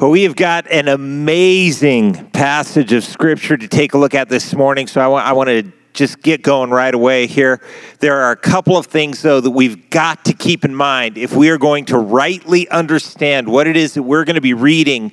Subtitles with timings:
[0.00, 4.54] Well, we have got an amazing passage of scripture to take a look at this
[4.54, 4.86] morning.
[4.86, 7.60] So I I want to just get going right away here.
[7.98, 11.36] There are a couple of things, though, that we've got to keep in mind if
[11.36, 15.12] we are going to rightly understand what it is that we're going to be reading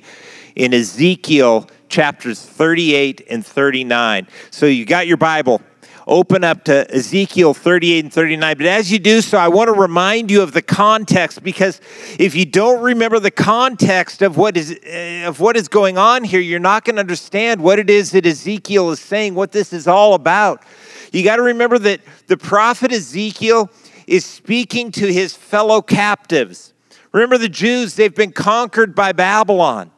[0.56, 4.26] in Ezekiel chapters 38 and 39.
[4.50, 5.60] So you got your Bible
[6.08, 8.56] open up to Ezekiel 38 and 39.
[8.56, 11.80] But as you do so, I want to remind you of the context because
[12.18, 16.24] if you don't remember the context of what is uh, of what is going on
[16.24, 19.72] here, you're not going to understand what it is that Ezekiel is saying, what this
[19.72, 20.64] is all about.
[21.12, 23.70] You got to remember that the prophet Ezekiel
[24.06, 26.72] is speaking to his fellow captives.
[27.12, 29.90] Remember the Jews, they've been conquered by Babylon.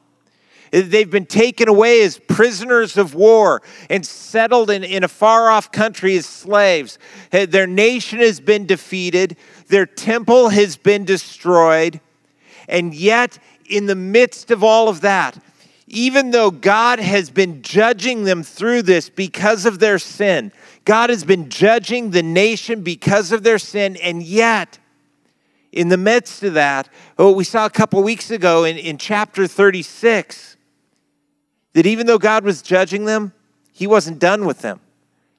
[0.70, 5.72] They've been taken away as prisoners of war and settled in, in a far off
[5.72, 6.98] country as slaves.
[7.30, 9.36] Their nation has been defeated,
[9.68, 12.00] their temple has been destroyed.
[12.68, 15.36] And yet, in the midst of all of that,
[15.88, 20.52] even though God has been judging them through this because of their sin,
[20.84, 24.78] God has been judging the nation because of their sin, and yet,
[25.72, 29.46] in the midst of that, what we saw a couple weeks ago in, in chapter
[29.48, 30.56] 36,
[31.72, 33.32] that even though God was judging them,
[33.72, 34.80] He wasn't done with them.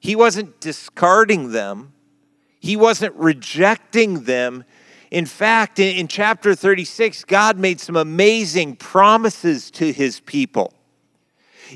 [0.00, 1.92] He wasn't discarding them,
[2.60, 4.64] He wasn't rejecting them.
[5.10, 10.72] In fact, in, in chapter 36, God made some amazing promises to His people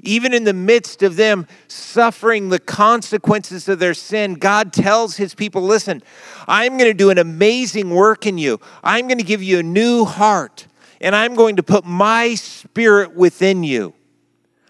[0.03, 5.35] even in the midst of them suffering the consequences of their sin, God tells his
[5.35, 6.03] people, Listen,
[6.47, 8.61] I'm going to do an amazing work in you.
[8.83, 10.67] I'm going to give you a new heart,
[11.01, 13.95] and I'm going to put my spirit within you.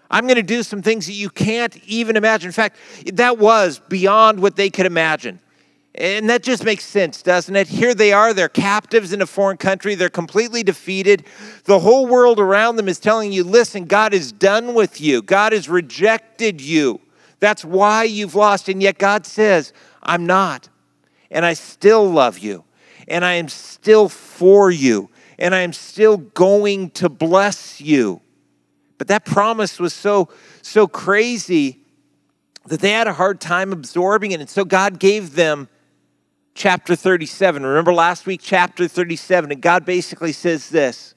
[0.09, 2.47] I'm going to do some things that you can't even imagine.
[2.47, 2.77] In fact,
[3.13, 5.39] that was beyond what they could imagine.
[5.95, 7.67] And that just makes sense, doesn't it?
[7.67, 11.25] Here they are, they're captives in a foreign country, they're completely defeated.
[11.63, 15.53] The whole world around them is telling you listen, God is done with you, God
[15.53, 17.01] has rejected you.
[17.39, 18.69] That's why you've lost.
[18.69, 19.73] And yet God says,
[20.03, 20.69] I'm not.
[21.29, 22.63] And I still love you.
[23.07, 25.09] And I am still for you.
[25.39, 28.21] And I am still going to bless you.
[28.97, 30.29] But that promise was so,
[30.61, 31.79] so crazy
[32.65, 34.39] that they had a hard time absorbing it.
[34.39, 35.69] And so God gave them
[36.53, 37.63] chapter 37.
[37.63, 41.15] Remember last week, chapter 37, and God basically says this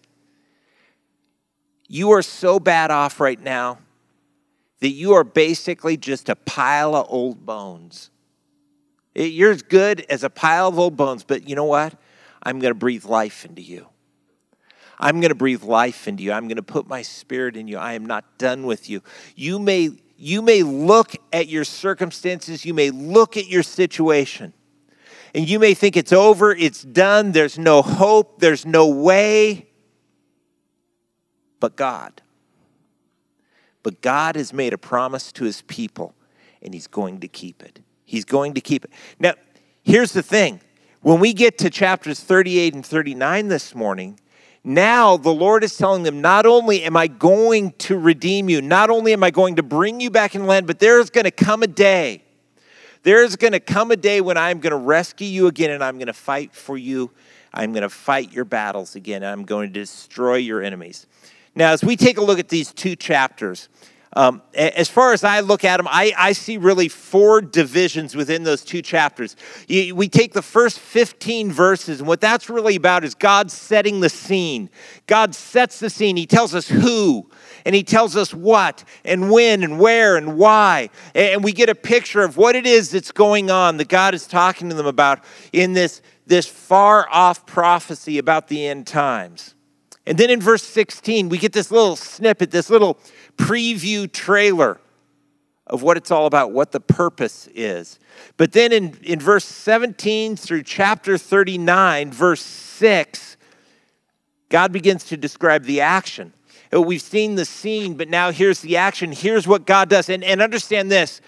[1.88, 3.78] You are so bad off right now
[4.80, 8.10] that you are basically just a pile of old bones.
[9.14, 11.94] You're as good as a pile of old bones, but you know what?
[12.42, 13.89] I'm going to breathe life into you.
[15.00, 16.30] I'm going to breathe life into you.
[16.30, 17.78] I'm going to put my spirit in you.
[17.78, 19.02] I am not done with you.
[19.34, 19.90] You may
[20.22, 24.52] you may look at your circumstances, you may look at your situation,
[25.34, 29.70] and you may think it's over, it's done, there's no hope, there's no way.
[31.58, 32.20] But God,
[33.82, 36.14] but God has made a promise to his people,
[36.60, 37.80] and he's going to keep it.
[38.04, 38.92] He's going to keep it.
[39.18, 39.32] Now,
[39.82, 40.60] here's the thing
[41.00, 44.20] when we get to chapters 38 and 39 this morning,
[44.62, 48.90] now the Lord is telling them, not only am I going to redeem you, not
[48.90, 51.62] only am I going to bring you back in land, but there's going to come
[51.62, 52.22] a day.
[53.02, 55.96] There's going to come a day when I'm going to rescue you again and I'm
[55.96, 57.10] going to fight for you.
[57.52, 59.24] I'm going to fight your battles again.
[59.24, 61.06] I'm going to destroy your enemies.
[61.54, 63.68] Now, as we take a look at these two chapters,
[64.14, 68.42] um, as far as I look at them, I, I, see really four divisions within
[68.42, 69.36] those two chapters.
[69.68, 74.08] we take the first 15 verses, and what that's really about is God setting the
[74.08, 74.68] scene.
[75.06, 76.16] God sets the scene.
[76.16, 77.30] He tells us who,
[77.64, 80.90] and He tells us what, and when, and where, and why.
[81.14, 84.26] And we get a picture of what it is that's going on that God is
[84.26, 85.22] talking to them about
[85.52, 89.54] in this, this far off prophecy about the end times.
[90.06, 92.98] And then in verse 16, we get this little snippet, this little
[93.40, 94.78] preview trailer
[95.66, 97.98] of what it's all about, what the purpose is.
[98.36, 103.36] But then in, in verse 17 through chapter 39, verse 6,
[104.48, 106.32] God begins to describe the action.
[106.72, 109.12] Uh, we've seen the scene, but now here's the action.
[109.12, 110.08] Here's what God does.
[110.08, 111.20] And, and understand this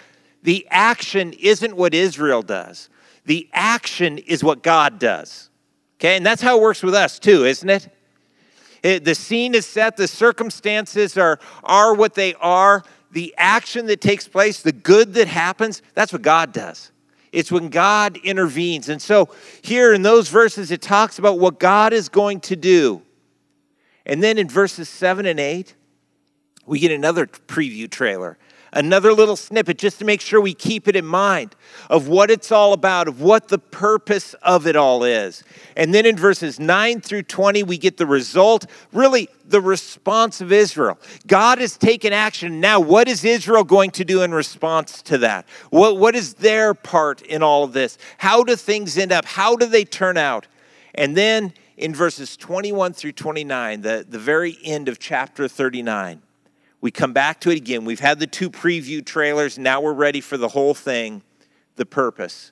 [0.43, 2.89] the action isn't what Israel does,
[3.25, 5.49] the action is what God does.
[5.97, 7.87] Okay, and that's how it works with us too, isn't it?
[8.83, 12.83] It, the scene is set, the circumstances are, are what they are.
[13.11, 16.91] The action that takes place, the good that happens, that's what God does.
[17.31, 18.89] It's when God intervenes.
[18.89, 19.29] And so,
[19.61, 23.01] here in those verses, it talks about what God is going to do.
[24.05, 25.73] And then in verses 7 and 8,
[26.65, 28.37] we get another preview trailer
[28.73, 31.55] another little snippet just to make sure we keep it in mind
[31.89, 35.43] of what it's all about, of what the purpose of it all is.
[35.77, 40.51] And then in verses 9 through 20, we get the result, really the response of
[40.51, 40.99] Israel.
[41.27, 42.59] God has taken action.
[42.59, 45.47] Now, what is Israel going to do in response to that?
[45.69, 47.97] What, what is their part in all of this?
[48.17, 49.25] How do things end up?
[49.25, 50.47] How do they turn out?
[50.95, 56.21] And then in verses 21 through 29, the, the very end of chapter 39,
[56.83, 57.85] we come back to it again.
[57.85, 59.57] We've had the two preview trailers.
[59.57, 61.21] Now we're ready for the whole thing,
[61.77, 62.51] the purpose.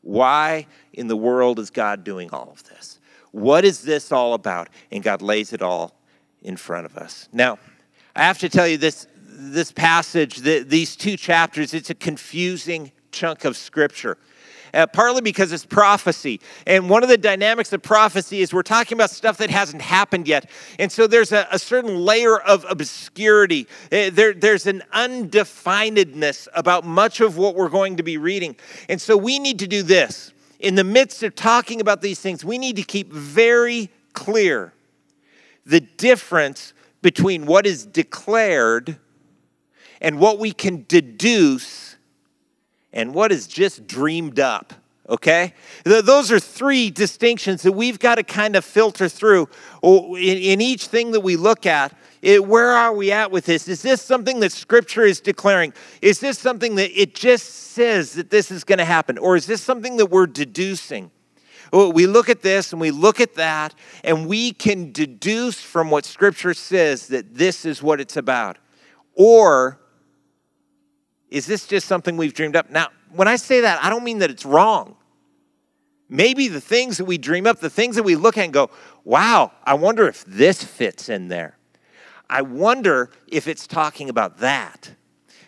[0.00, 2.98] Why in the world is God doing all of this?
[3.30, 4.68] What is this all about?
[4.90, 5.94] And God lays it all
[6.42, 7.28] in front of us.
[7.32, 7.60] Now,
[8.16, 12.90] I have to tell you this this passage, the, these two chapters, it's a confusing
[13.12, 14.18] chunk of scripture
[14.78, 16.40] uh, partly because it's prophecy.
[16.64, 20.28] And one of the dynamics of prophecy is we're talking about stuff that hasn't happened
[20.28, 20.48] yet.
[20.78, 26.84] And so there's a, a certain layer of obscurity, uh, there, there's an undefinedness about
[26.84, 28.54] much of what we're going to be reading.
[28.88, 30.32] And so we need to do this.
[30.60, 34.72] In the midst of talking about these things, we need to keep very clear
[35.66, 36.72] the difference
[37.02, 38.98] between what is declared
[40.00, 41.87] and what we can deduce
[42.92, 44.74] and what is just dreamed up.
[45.08, 45.54] Okay?
[45.84, 49.48] Those are three distinctions that we've got to kind of filter through
[49.82, 51.94] in each thing that we look at.
[52.22, 53.68] Where are we at with this?
[53.68, 55.72] Is this something that Scripture is declaring?
[56.02, 59.16] Is this something that it just says that this is going to happen?
[59.16, 61.10] Or is this something that we're deducing?
[61.72, 66.04] We look at this and we look at that, and we can deduce from what
[66.04, 68.58] Scripture says that this is what it's about.
[69.14, 69.77] Or
[71.30, 72.70] is this just something we've dreamed up?
[72.70, 74.96] Now, when I say that, I don't mean that it's wrong.
[76.08, 78.70] Maybe the things that we dream up, the things that we look at and go,
[79.04, 81.58] wow, I wonder if this fits in there.
[82.30, 84.92] I wonder if it's talking about that.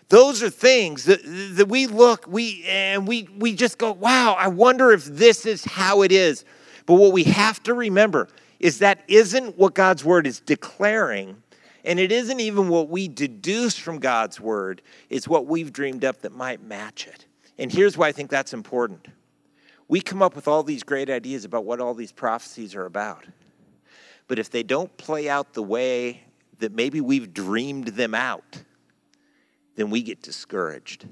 [0.09, 1.21] Those are things that,
[1.57, 5.65] that we look, we and we we just go, wow, I wonder if this is
[5.65, 6.45] how it is.
[6.85, 8.29] But what we have to remember
[8.59, 11.43] is that isn't what God's word is declaring
[11.85, 16.23] and it isn't even what we deduce from God's word, it's what we've dreamed up
[16.23, 17.27] that might match it.
[17.59, 19.09] And here's why I think that's important.
[19.89, 23.27] We come up with all these great ideas about what all these prophecies are about.
[24.29, 26.23] But if they don't play out the way
[26.61, 28.63] that maybe we've dreamed them out,
[29.75, 31.09] then we get discouraged.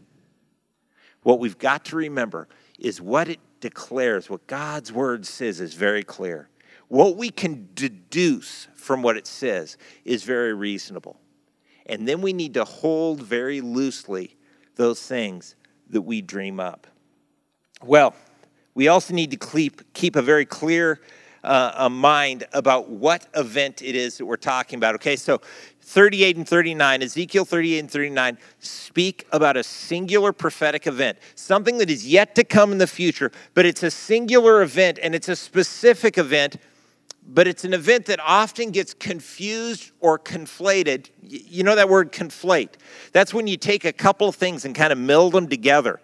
[1.23, 2.49] What we've got to remember
[2.79, 6.49] is what it declares, what God's word says is very clear.
[6.89, 11.21] What we can deduce from what it says is very reasonable.
[11.87, 14.37] And then we need to hold very loosely
[14.77, 15.55] those things
[15.91, 16.87] that we dream up.
[17.83, 18.15] Well,
[18.75, 21.01] we also need to keep, keep a very clear
[21.45, 24.95] uh, a mind about what event it is that we're talking about.
[24.97, 25.41] Okay, so
[25.83, 31.91] 38 and 39, Ezekiel 38 and 39 speak about a singular prophetic event, something that
[31.91, 35.37] is yet to come in the future, but it's a singular event and it's a
[35.37, 36.57] specific event
[37.29, 41.11] but it's an event that often gets confused or conflated.
[41.23, 42.71] You know that word conflate?
[43.13, 46.01] That's when you take a couple of things and kind of meld them together.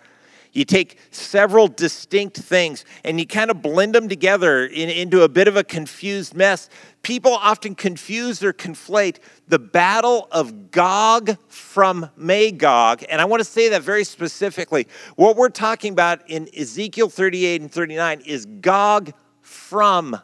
[0.52, 5.28] You take several distinct things and you kind of blend them together in, into a
[5.28, 6.68] bit of a confused mess.
[7.02, 9.16] People often confuse or conflate
[9.48, 13.02] the battle of Gog from Magog.
[13.08, 14.86] And I want to say that very specifically.
[15.16, 20.20] What we're talking about in Ezekiel 38 and 39 is Gog from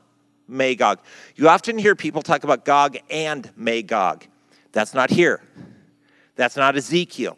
[0.50, 0.98] Magog.
[1.36, 4.26] You often hear people talk about Gog and Magog.
[4.72, 5.42] That's not here.
[6.36, 7.36] That's not Ezekiel.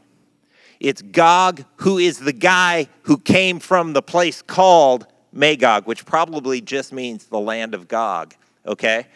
[0.81, 6.61] It's Gog, who is the guy who came from the place called Magog, which probably
[6.61, 8.35] just means the land of Gog.
[8.67, 9.07] Okay?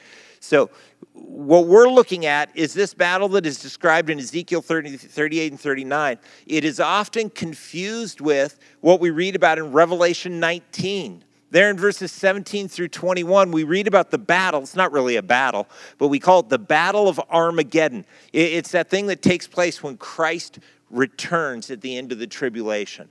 [0.41, 0.71] So,
[1.13, 5.61] what we're looking at is this battle that is described in Ezekiel 30, 38 and
[5.61, 6.19] 39.
[6.47, 12.11] It is often confused with what we read about in Revelation 19 there in verses
[12.13, 14.63] 17 through 21, we read about the battle.
[14.63, 18.05] It's not really a battle, but we call it the Battle of Armageddon.
[18.33, 20.59] It's that thing that takes place when Christ
[20.91, 23.09] returns at the end of the tribulation.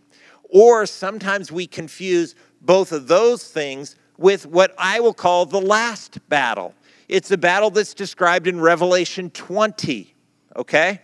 [0.50, 6.20] Or sometimes we confuse both of those things with what I will call the last
[6.30, 6.74] battle.
[7.08, 10.14] It's a battle that's described in Revelation 20,
[10.56, 11.02] okay?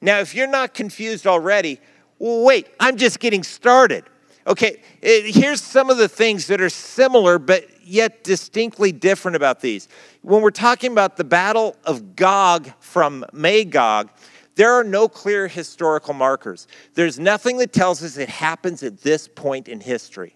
[0.00, 1.80] Now, if you're not confused already,
[2.18, 4.04] well, wait, I'm just getting started.
[4.50, 9.60] Okay, eh, here's some of the things that are similar but yet distinctly different about
[9.60, 9.86] these.
[10.22, 14.10] When we're talking about the battle of Gog from Magog,
[14.56, 16.66] there are no clear historical markers.
[16.94, 20.34] There's nothing that tells us it happens at this point in history.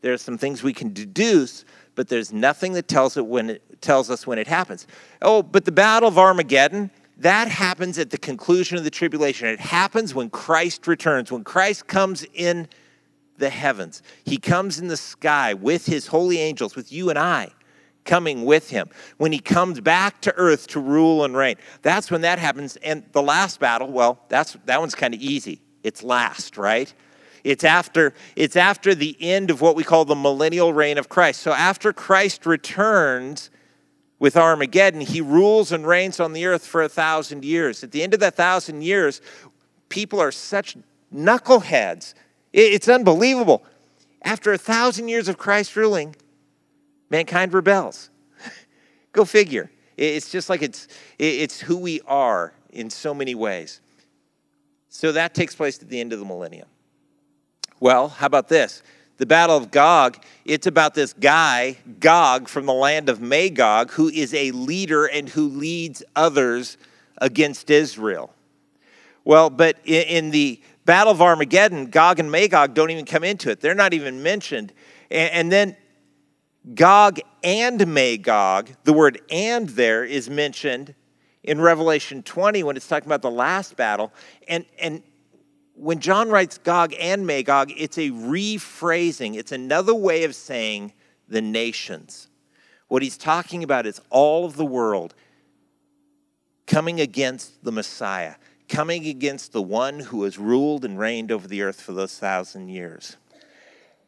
[0.00, 3.82] There are some things we can deduce, but there's nothing that tells it when it
[3.82, 4.86] tells us when it happens.
[5.20, 9.46] Oh, but the battle of Armageddon, that happens at the conclusion of the tribulation.
[9.48, 12.66] It happens when Christ returns, when Christ comes in
[13.38, 14.02] the heavens.
[14.24, 17.50] He comes in the sky with his holy angels, with you and I
[18.04, 18.88] coming with him.
[19.18, 21.56] When he comes back to earth to rule and reign.
[21.82, 22.76] That's when that happens.
[22.76, 25.60] And the last battle, well, that's that one's kind of easy.
[25.82, 26.92] It's last, right?
[27.44, 31.40] It's after, it's after the end of what we call the millennial reign of Christ.
[31.40, 33.50] So after Christ returns
[34.20, 37.82] with Armageddon, he rules and reigns on the earth for a thousand years.
[37.82, 39.20] At the end of that thousand years,
[39.88, 40.76] people are such
[41.12, 42.14] knuckleheads.
[42.52, 43.64] It's unbelievable.
[44.22, 46.14] After a thousand years of Christ ruling,
[47.10, 48.10] mankind rebels.
[49.12, 49.70] Go figure.
[49.96, 53.80] It's just like it's, it's who we are in so many ways.
[54.88, 56.68] So that takes place at the end of the millennium.
[57.80, 58.82] Well, how about this?
[59.16, 64.08] The Battle of Gog, it's about this guy, Gog, from the land of Magog, who
[64.08, 66.76] is a leader and who leads others
[67.18, 68.34] against Israel.
[69.24, 73.60] Well, but in the Battle of Armageddon, Gog and Magog don't even come into it.
[73.60, 74.72] They're not even mentioned.
[75.10, 75.76] And then
[76.74, 80.94] Gog and Magog, the word and there is mentioned
[81.42, 84.12] in Revelation 20 when it's talking about the last battle.
[84.48, 85.02] And, and
[85.74, 90.92] when John writes Gog and Magog, it's a rephrasing, it's another way of saying
[91.28, 92.28] the nations.
[92.88, 95.14] What he's talking about is all of the world
[96.66, 98.34] coming against the Messiah,
[98.72, 102.70] coming against the one who has ruled and reigned over the earth for those thousand
[102.70, 103.18] years.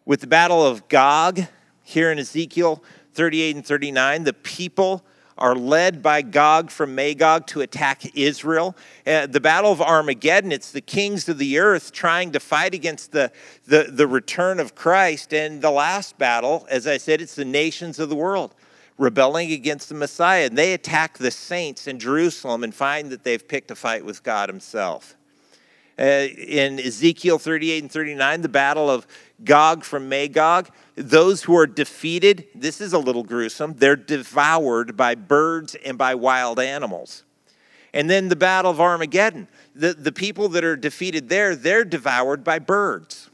[0.06, 1.42] With the Battle of Gog,
[1.82, 5.04] here in Ezekiel 38 and 39, the people
[5.36, 8.74] are led by Gog from Magog to attack Israel.
[9.06, 13.12] Uh, the Battle of Armageddon, it's the kings of the earth trying to fight against
[13.12, 13.30] the,
[13.66, 15.34] the, the return of Christ.
[15.34, 18.54] And the last battle, as I said, it's the nations of the world
[18.98, 20.46] rebelling against the Messiah.
[20.46, 24.22] And they attack the saints in Jerusalem and find that they've picked a fight with
[24.22, 25.16] God Himself.
[25.96, 29.06] Uh, in Ezekiel 38 and 39, the battle of
[29.44, 35.14] Gog from Magog, those who are defeated, this is a little gruesome, they're devoured by
[35.14, 37.22] birds and by wild animals.
[37.92, 42.42] And then the Battle of Armageddon, the, the people that are defeated there, they're devoured
[42.42, 43.30] by birds.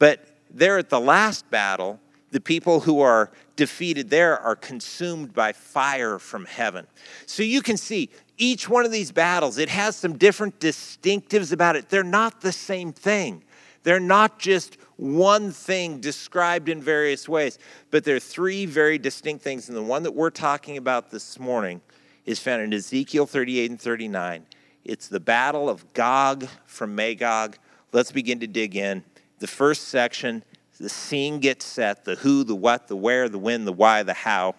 [0.00, 2.00] But there at the last battle,
[2.32, 6.86] the people who are defeated there are consumed by fire from heaven.
[7.26, 11.74] So you can see each one of these battles, it has some different distinctives about
[11.74, 11.88] it.
[11.88, 13.42] They're not the same thing.
[13.82, 17.58] They're not just one thing described in various ways,
[17.90, 19.68] but there are three very distinct things.
[19.68, 21.80] And the one that we're talking about this morning
[22.26, 24.46] is found in Ezekiel 38 and 39.
[24.84, 27.56] It's the battle of Gog from Magog.
[27.90, 29.02] Let's begin to dig in.
[29.40, 30.44] The first section,
[30.78, 34.14] the scene gets set the who, the what, the where, the when, the why, the
[34.14, 34.54] how.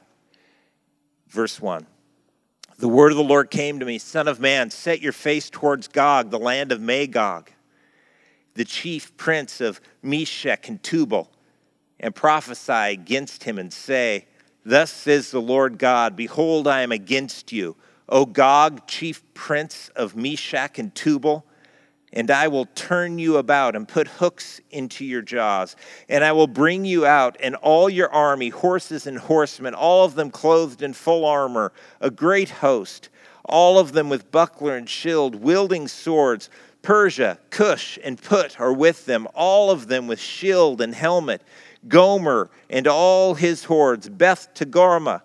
[1.28, 1.86] Verse 1.
[2.78, 5.88] The word of the Lord came to me, Son of man, set your face towards
[5.88, 7.52] Gog, the land of Magog
[8.60, 11.32] the chief prince of Meshech and Tubal,
[11.98, 14.26] and prophesy against him and say,
[14.66, 17.78] Thus says the Lord God, Behold, I am against you,
[18.10, 21.46] O Gog, chief prince of Meshech and Tubal,
[22.14, 25.76] and I will turn you about and put hooks into your jaws,
[26.08, 30.16] and I will bring you out and all your army, horses and horsemen, all of
[30.16, 33.10] them clothed in full armor, a great host,
[33.46, 36.50] all of them with buckler and shield, wielding swords
[36.82, 41.42] Persia, Cush, and Put are with them, all of them with shield and helmet.
[41.88, 45.22] Gomer and all his hordes, Beth Togarmah,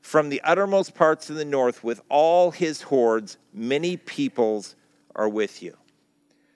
[0.00, 4.74] from the uttermost parts of the north, with all his hordes, many peoples
[5.14, 5.76] are with you.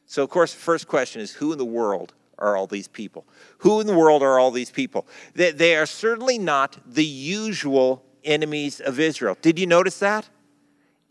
[0.07, 3.27] So, of course, the first question is who in the world are all these people?
[3.59, 5.07] Who in the world are all these people?
[5.35, 9.37] They, they are certainly not the usual enemies of Israel.
[9.41, 10.29] Did you notice that?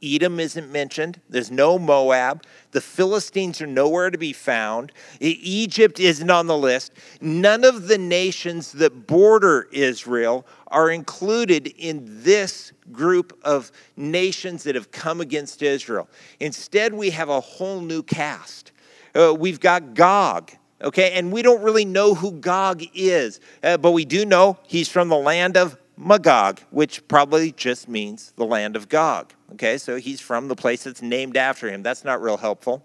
[0.04, 1.20] Edom isn't mentioned.
[1.30, 2.44] There's no Moab.
[2.72, 4.92] The Philistines are nowhere to be found.
[5.20, 6.94] Egypt isn't on the list.
[7.22, 14.76] None of the nations that border Israel are included in this group of nations that
[14.76, 16.10] have come against Israel.
[16.40, 18.74] Instead, we have a whole new cast.
[19.16, 23.92] Uh, we've got Gog, okay, and we don't really know who Gog is, uh, but
[23.92, 28.76] we do know he's from the land of Magog, which probably just means the land
[28.76, 29.34] of Gog.
[29.54, 31.82] Okay, so he's from the place that's named after him.
[31.82, 32.84] That's not real helpful.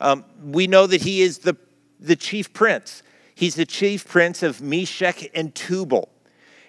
[0.00, 1.56] Um, we know that he is the,
[2.00, 3.02] the chief prince.
[3.34, 6.08] He's the chief prince of Meshech and Tubal.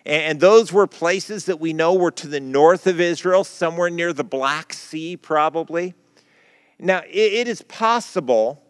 [0.05, 4.11] And those were places that we know were to the north of Israel, somewhere near
[4.11, 5.93] the Black Sea, probably.
[6.79, 8.62] Now, it is possible,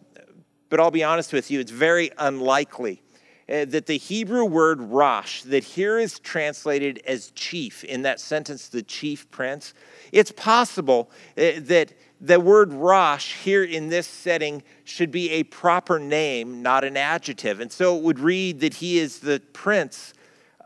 [0.74, 3.00] but I'll be honest with you, it's very unlikely
[3.48, 8.66] uh, that the Hebrew word Rosh, that here is translated as chief in that sentence,
[8.66, 9.72] the chief prince,
[10.10, 16.00] it's possible uh, that the word Rosh here in this setting should be a proper
[16.00, 17.60] name, not an adjective.
[17.60, 20.12] And so it would read that he is the prince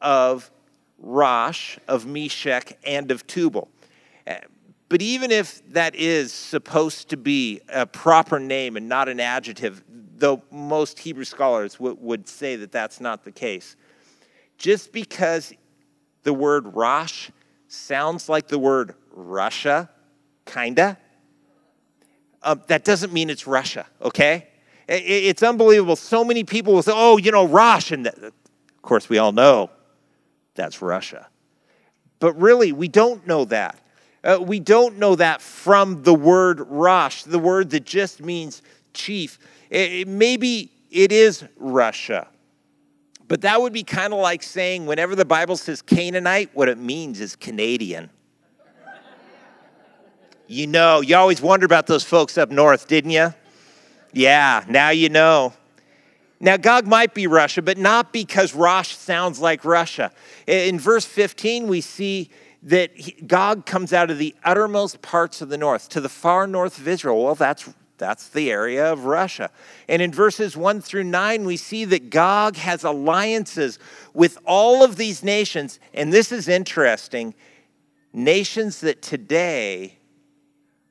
[0.01, 0.51] of
[0.99, 3.69] Rosh, of Meshech, and of Tubal.
[4.89, 9.83] But even if that is supposed to be a proper name and not an adjective,
[10.17, 13.77] though most Hebrew scholars w- would say that that's not the case.
[14.57, 15.53] Just because
[16.23, 17.31] the word Rosh
[17.69, 19.91] sounds like the word Russia,
[20.47, 20.97] kinda,
[22.43, 24.49] uh, that doesn't mean it's Russia, okay?
[24.89, 25.97] It, it's unbelievable.
[25.97, 27.93] So many people will say, oh, you know, Rosh.
[27.93, 28.33] And of
[28.81, 29.71] course, we all know
[30.55, 31.29] that's Russia.
[32.21, 33.79] But really, we don't know that.
[34.25, 39.39] Uh, we don't know that from the word Rosh, the word that just means chief.
[39.71, 42.29] It, maybe it is Russia.
[43.29, 46.79] But that would be kind of like saying whenever the Bible says Canaanite, what it
[46.79, 48.11] means is Canadian.
[50.47, 53.35] you know, you always wonder about those folks up north, didn't you?
[54.13, 55.53] Yeah, now you know.
[56.41, 60.13] Now, Gog might be Russia, but not because Rosh sounds like Russia.
[60.47, 62.31] In verse 15, we see
[62.63, 66.79] that Gog comes out of the uttermost parts of the north, to the far north
[66.79, 67.25] of Israel.
[67.25, 69.51] Well, that's that's the area of Russia.
[69.89, 73.79] And in verses 1 through 9, we see that Gog has alliances
[74.15, 75.81] with all of these nations.
[75.93, 77.35] And this is interesting
[78.13, 79.99] nations that today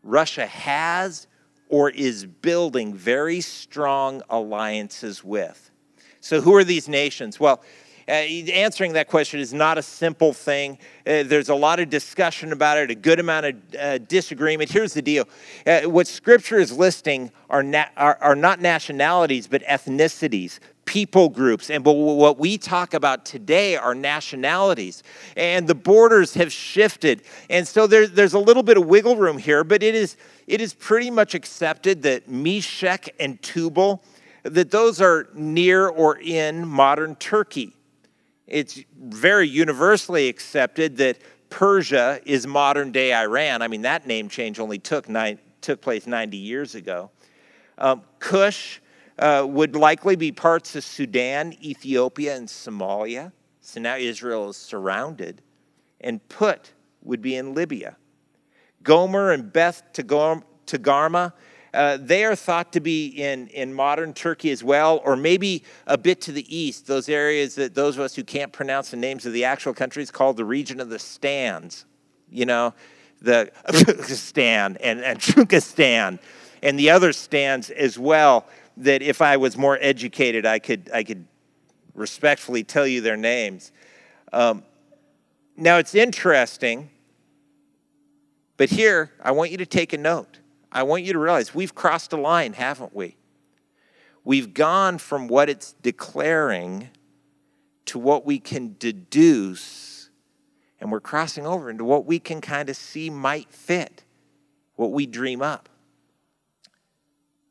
[0.03, 1.27] Russia has
[1.69, 5.71] or is building very strong alliances with.
[6.19, 7.39] So, who are these nations?
[7.39, 7.61] Well,
[8.07, 10.77] uh, answering that question is not a simple thing.
[11.05, 14.71] Uh, there's a lot of discussion about it, a good amount of uh, disagreement.
[14.71, 15.25] Here's the deal
[15.65, 21.69] uh, what Scripture is listing are, na- are, are not nationalities, but ethnicities, people groups.
[21.69, 25.03] And but what we talk about today are nationalities.
[25.35, 27.23] And the borders have shifted.
[27.49, 30.15] And so there, there's a little bit of wiggle room here, but it is,
[30.47, 34.01] it is pretty much accepted that Meshech and Tubal,
[34.43, 37.73] that those are near or in modern Turkey.
[38.47, 43.61] It's very universally accepted that Persia is modern day Iran.
[43.61, 45.07] I mean, that name change only took,
[45.61, 47.11] took place 90 years ago.
[47.77, 48.79] Um, Cush
[49.19, 53.31] uh, would likely be parts of Sudan, Ethiopia, and Somalia.
[53.61, 55.41] So now Israel is surrounded.
[56.01, 57.97] And Put would be in Libya.
[58.83, 61.33] Gomer and Beth Togarmah
[61.77, 65.95] uh, they are thought to be in, in modern Turkey as well, or maybe a
[65.95, 69.27] bit to the east, those areas that those of us who can't pronounce the names
[69.27, 71.85] of the actual countries called the region of the stands.
[72.31, 72.73] You know,
[73.21, 73.51] the
[74.07, 76.17] Stan and, and Trukistan
[76.63, 81.03] and the other stands as well, that if I was more educated, I could, I
[81.03, 81.27] could
[81.93, 83.71] respectfully tell you their names.
[84.33, 84.63] Um,
[85.55, 86.89] now, it's interesting,
[88.57, 90.39] but here I want you to take a note.
[90.77, 93.17] I want you to realize we've crossed a line, haven't we?
[94.23, 96.89] We've gone from what it's declaring
[97.85, 100.11] to what we can deduce,
[100.79, 104.03] and we're crossing over into what we can kind of see might fit,
[104.75, 105.67] what we dream up.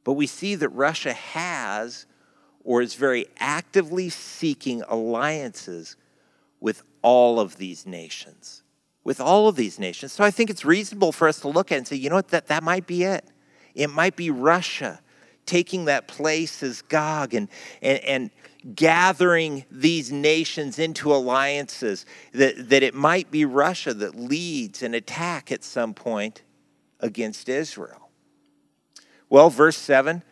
[0.04, 2.06] But we see that Russia has
[2.62, 5.96] or is very actively seeking alliances
[6.60, 8.62] with all of these nations
[9.06, 10.12] with all of these nations.
[10.12, 12.28] So I think it's reasonable for us to look at and say, you know what,
[12.30, 13.24] that, that might be it.
[13.72, 15.00] It might be Russia
[15.46, 17.48] taking that place as Gog and,
[17.80, 18.30] and, and
[18.74, 25.52] gathering these nations into alliances, that, that it might be Russia that leads an attack
[25.52, 26.42] at some point
[26.98, 28.10] against Israel.
[29.28, 30.24] Well, verse 7,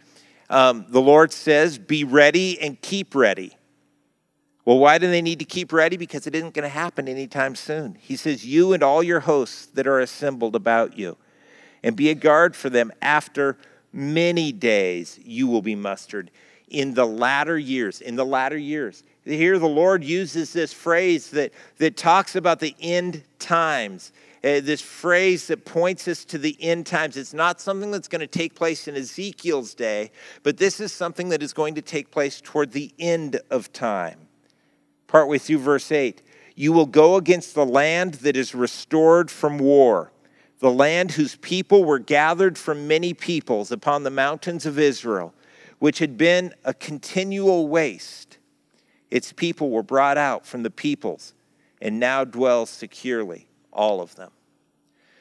[0.50, 3.56] um, the Lord says, Be ready and keep ready
[4.64, 5.96] well, why do they need to keep ready?
[5.96, 7.96] Because it isn't going to happen anytime soon.
[8.00, 11.16] He says, You and all your hosts that are assembled about you,
[11.82, 13.58] and be a guard for them after
[13.92, 16.30] many days you will be mustered
[16.68, 18.00] in the latter years.
[18.00, 19.04] In the latter years.
[19.24, 24.12] Here, the Lord uses this phrase that, that talks about the end times.
[24.42, 27.16] Uh, this phrase that points us to the end times.
[27.16, 30.10] It's not something that's going to take place in Ezekiel's day,
[30.42, 34.24] but this is something that is going to take place toward the end of time
[35.14, 36.22] partway through verse 8.
[36.56, 40.10] You will go against the land that is restored from war,
[40.58, 45.32] the land whose people were gathered from many peoples upon the mountains of Israel,
[45.78, 48.38] which had been a continual waste.
[49.08, 51.32] Its people were brought out from the peoples
[51.80, 54.32] and now dwell securely, all of them.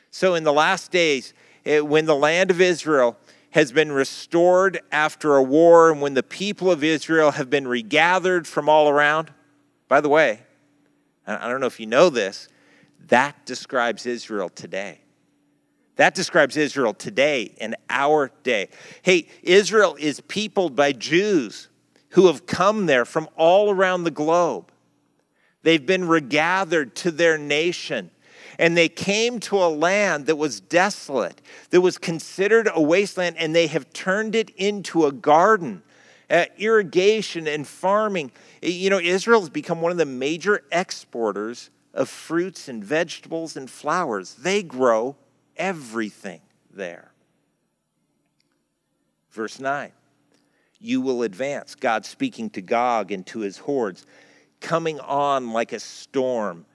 [0.10, 1.36] So, in the last days,
[1.68, 3.16] eh, when the land of Israel
[3.52, 8.48] has been restored after a war and when the people of Israel have been regathered
[8.48, 9.32] from all around.
[9.88, 10.42] By the way,
[11.26, 12.48] I don't know if you know this,
[13.08, 15.00] that describes Israel today.
[15.96, 18.70] That describes Israel today in our day.
[19.04, 21.70] Hey, Israel is peopled by Jews
[22.10, 24.72] who have come there from all around the globe.
[25.62, 28.12] They've been regathered to their nation.
[28.60, 31.42] And they came to a land that was desolate,
[31.72, 35.82] that was considered a wasteland, and they have turned it into a garden.
[36.30, 38.32] Uh, irrigation and farming.
[38.62, 43.70] You know, Israel has become one of the major exporters of fruits and vegetables and
[43.70, 44.36] flowers.
[44.36, 45.16] They grow
[45.58, 47.12] everything there.
[49.32, 49.92] Verse 9
[50.80, 54.06] You will advance, God speaking to Gog and to his hordes,
[54.62, 56.66] coming on like a storm.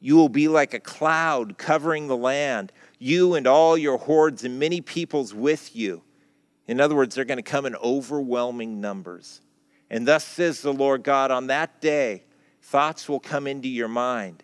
[0.00, 4.58] You will be like a cloud covering the land, you and all your hordes and
[4.58, 6.02] many peoples with you.
[6.66, 9.40] In other words, they're going to come in overwhelming numbers.
[9.88, 12.24] And thus says the Lord God, on that day,
[12.60, 14.42] thoughts will come into your mind,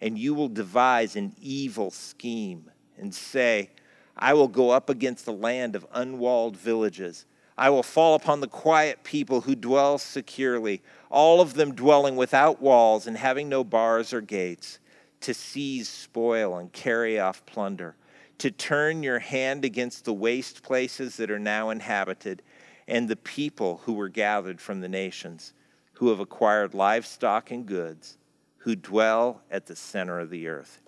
[0.00, 3.70] and you will devise an evil scheme and say,
[4.16, 7.24] I will go up against the land of unwalled villages.
[7.56, 12.60] I will fall upon the quiet people who dwell securely, all of them dwelling without
[12.60, 14.78] walls and having no bars or gates,
[15.20, 17.96] to seize spoil and carry off plunder,
[18.42, 22.42] to turn your hand against the waste places that are now inhabited,
[22.88, 25.52] and the people who were gathered from the nations,
[25.92, 28.18] who have acquired livestock and goods,
[28.56, 30.80] who dwell at the center of the earth.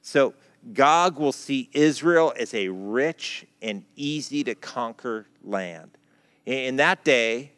[0.00, 0.32] So,
[0.72, 5.98] Gog will see Israel as a rich and easy to conquer land.
[6.46, 7.52] In that day,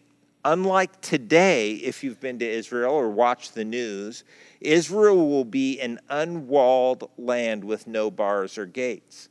[0.45, 4.25] unlike today, if you've been to Israel or watched the news,
[4.61, 9.29] Israel will be an unwalled land with no bars or gates.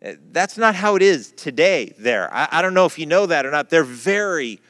[0.00, 2.32] That's not how it is today there.
[2.32, 3.68] I, I don't know if you know that or not.
[3.68, 4.60] They're very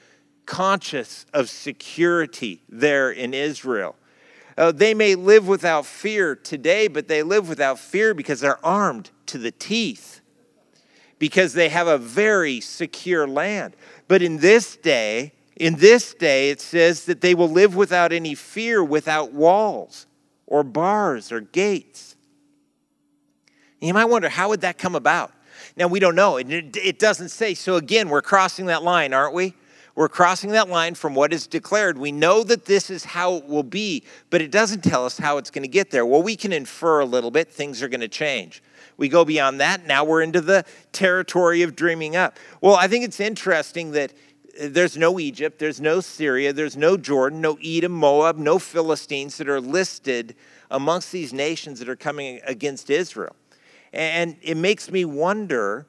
[0.44, 3.94] conscious of security there in Israel.
[4.58, 9.10] Uh, they may live without fear today, but they live without fear because they're armed
[9.26, 10.20] to the teeth,
[11.18, 13.76] because they have a very secure land.
[14.08, 18.34] But in this day, in this day, it says that they will live without any
[18.34, 20.06] fear, without walls
[20.46, 22.09] or bars or gates.
[23.80, 25.32] You might wonder, how would that come about?
[25.76, 26.36] Now, we don't know.
[26.36, 27.54] It, it doesn't say.
[27.54, 29.54] So, again, we're crossing that line, aren't we?
[29.94, 31.98] We're crossing that line from what is declared.
[31.98, 35.36] We know that this is how it will be, but it doesn't tell us how
[35.36, 36.06] it's going to get there.
[36.06, 38.62] Well, we can infer a little bit, things are going to change.
[38.96, 39.86] We go beyond that.
[39.86, 42.36] Now we're into the territory of dreaming up.
[42.60, 44.12] Well, I think it's interesting that
[44.60, 49.38] uh, there's no Egypt, there's no Syria, there's no Jordan, no Edom, Moab, no Philistines
[49.38, 50.34] that are listed
[50.70, 53.34] amongst these nations that are coming against Israel.
[53.92, 55.86] And it makes me wonder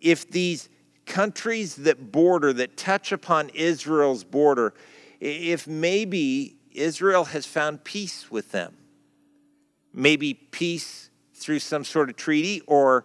[0.00, 0.68] if these
[1.06, 4.74] countries that border, that touch upon Israel's border,
[5.20, 8.76] if maybe Israel has found peace with them.
[9.92, 13.04] Maybe peace through some sort of treaty, or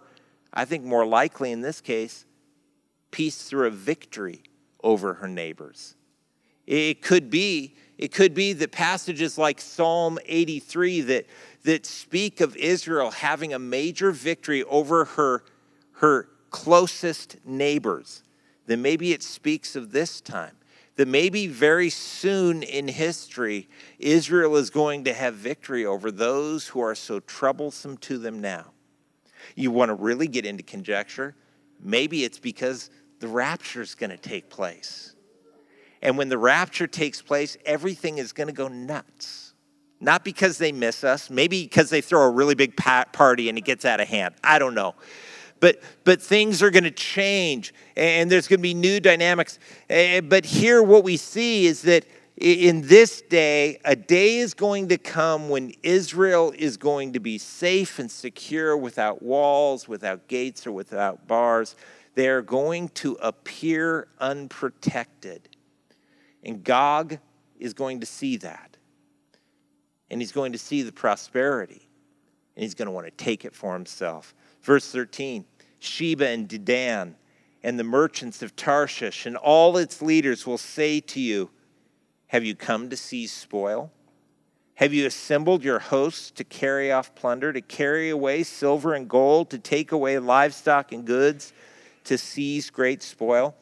[0.52, 2.24] I think more likely in this case,
[3.10, 4.42] peace through a victory
[4.82, 5.94] over her neighbors.
[6.66, 11.26] It could be, it could be that passages like Psalm 83 that,
[11.64, 15.44] that speak of Israel having a major victory over her,
[15.94, 18.22] her closest neighbors,
[18.66, 20.52] then maybe it speaks of this time.
[20.94, 23.68] That maybe very soon in history,
[24.00, 28.72] Israel is going to have victory over those who are so troublesome to them now.
[29.54, 31.36] You want to really get into conjecture?
[31.80, 35.14] Maybe it's because the rapture is going to take place.
[36.02, 39.54] And when the rapture takes place, everything is going to go nuts.
[40.00, 43.64] Not because they miss us, maybe because they throw a really big party and it
[43.64, 44.34] gets out of hand.
[44.44, 44.94] I don't know
[45.60, 49.58] but but things are going to change and there's going to be new dynamics
[49.88, 52.04] but here what we see is that
[52.36, 57.38] in this day a day is going to come when israel is going to be
[57.38, 61.74] safe and secure without walls without gates or without bars
[62.14, 65.48] they're going to appear unprotected
[66.44, 67.18] and gog
[67.58, 68.76] is going to see that
[70.10, 71.88] and he's going to see the prosperity
[72.56, 75.44] and he's going to want to take it for himself Verse 13
[75.78, 77.14] Sheba and Dedan
[77.62, 81.50] and the merchants of Tarshish and all its leaders will say to you,
[82.28, 83.90] Have you come to seize spoil?
[84.74, 89.50] Have you assembled your hosts to carry off plunder, to carry away silver and gold,
[89.50, 91.52] to take away livestock and goods,
[92.04, 93.56] to seize great spoil?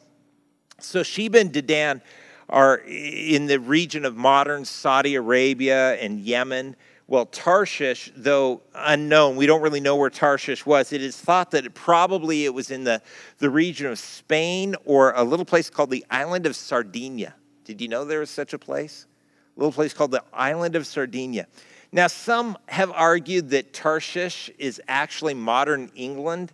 [0.79, 2.01] So Sheba and Dedan
[2.49, 6.75] are in the region of modern Saudi Arabia and Yemen
[7.09, 10.91] Well, Tarshish, though unknown, we don't really know where Tarshish was.
[10.91, 13.01] It is thought that it probably it was in the,
[13.37, 17.33] the region of Spain or a little place called the island of Sardinia.
[17.63, 19.07] Did you know there was such a place?
[19.55, 21.47] A little place called the island of Sardinia.
[21.93, 26.51] Now, some have argued that Tarshish is actually modern England.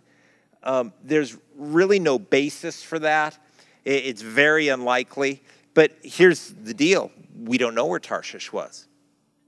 [0.62, 3.36] Um, there's really no basis for that.
[3.84, 5.42] It's very unlikely.
[5.74, 8.86] But here's the deal we don't know where Tarshish was.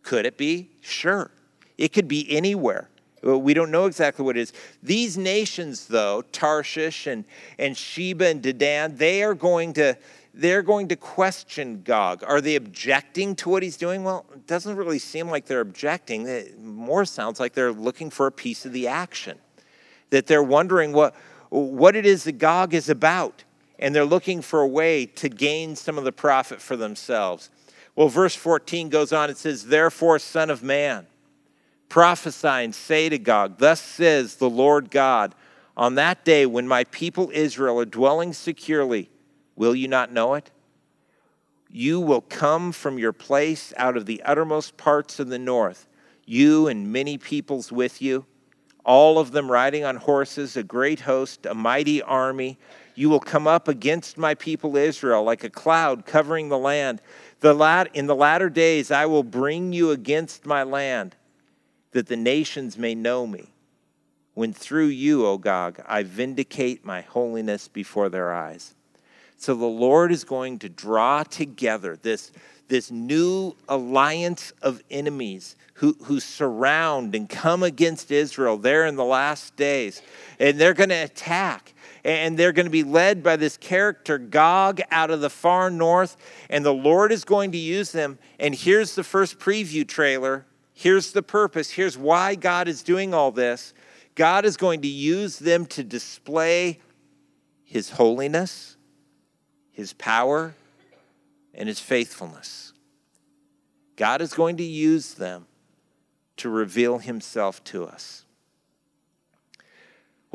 [0.02, 0.70] Could it be?
[0.80, 1.30] Sure.
[1.78, 2.88] It could be anywhere.
[3.22, 4.52] We don't know exactly what it is.
[4.82, 7.24] These nations, though, Tarshish and,
[7.58, 9.96] and Sheba and Dedan, they are going to
[10.36, 12.22] they're going to question Gog.
[12.26, 14.04] Are they objecting to what he's doing?
[14.04, 16.28] Well, it doesn't really seem like they're objecting.
[16.28, 19.38] It more sounds like they're looking for a piece of the action.
[20.10, 21.14] That they're wondering what,
[21.48, 23.44] what it is that Gog is about.
[23.78, 27.50] And they're looking for a way to gain some of the profit for themselves.
[27.94, 31.06] Well, verse 14 goes on, it says, Therefore, Son of Man,
[31.88, 35.34] prophesy and say to Gog, Thus says the Lord God,
[35.76, 39.10] on that day when my people Israel are dwelling securely,
[39.56, 40.50] will you not know it?
[41.70, 45.86] You will come from your place out of the uttermost parts of the north,
[46.24, 48.24] you and many peoples with you,
[48.84, 52.58] all of them riding on horses, a great host, a mighty army.
[52.96, 57.00] You will come up against my people Israel like a cloud covering the land.
[57.40, 61.14] The lat- in the latter days, I will bring you against my land,
[61.92, 63.52] that the nations may know me.
[64.32, 68.74] When through you, O Gog, I vindicate my holiness before their eyes.
[69.36, 72.32] So the Lord is going to draw together this,
[72.68, 79.04] this new alliance of enemies who, who surround and come against Israel there in the
[79.04, 80.00] last days.
[80.40, 81.74] And they're going to attack
[82.06, 86.16] and they're going to be led by this character, Gog, out of the far north,
[86.48, 88.20] and the Lord is going to use them.
[88.38, 90.46] And here's the first preview trailer.
[90.72, 91.72] Here's the purpose.
[91.72, 93.74] Here's why God is doing all this.
[94.14, 96.78] God is going to use them to display
[97.64, 98.76] his holiness,
[99.72, 100.54] his power,
[101.54, 102.72] and his faithfulness.
[103.96, 105.46] God is going to use them
[106.36, 108.25] to reveal himself to us.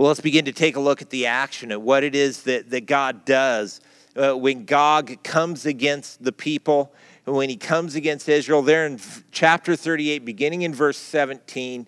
[0.01, 2.71] Well, let's begin to take a look at the action, at what it is that,
[2.71, 3.81] that God does
[4.15, 6.91] uh, when Gog comes against the people,
[7.27, 8.63] and when he comes against Israel.
[8.63, 11.85] There in chapter 38, beginning in verse 17,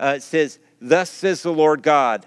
[0.00, 2.26] uh, it says, Thus says the Lord God,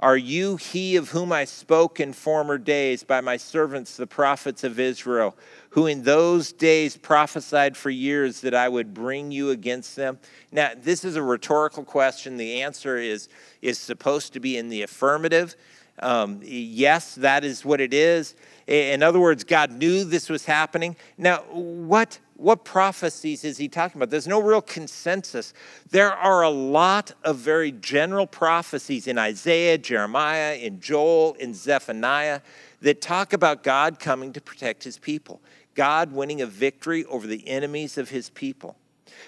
[0.00, 4.64] are you he of whom I spoke in former days by my servants, the prophets
[4.64, 5.36] of Israel,
[5.74, 10.20] who in those days prophesied for years that I would bring you against them?
[10.52, 12.36] Now, this is a rhetorical question.
[12.36, 13.28] The answer is,
[13.60, 15.56] is supposed to be in the affirmative.
[15.98, 18.36] Um, yes, that is what it is.
[18.68, 20.94] In other words, God knew this was happening.
[21.18, 24.10] Now, what what prophecies is he talking about?
[24.10, 25.54] There's no real consensus.
[25.90, 32.40] There are a lot of very general prophecies in Isaiah, Jeremiah, in Joel, in Zephaniah
[32.80, 35.40] that talk about God coming to protect his people,
[35.74, 38.76] God winning a victory over the enemies of his people.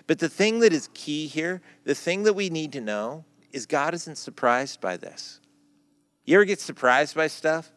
[0.07, 3.67] But the thing that is key here, the thing that we need to know, is
[3.67, 5.41] God isn't surprised by this.
[6.25, 7.71] You ever get surprised by stuff?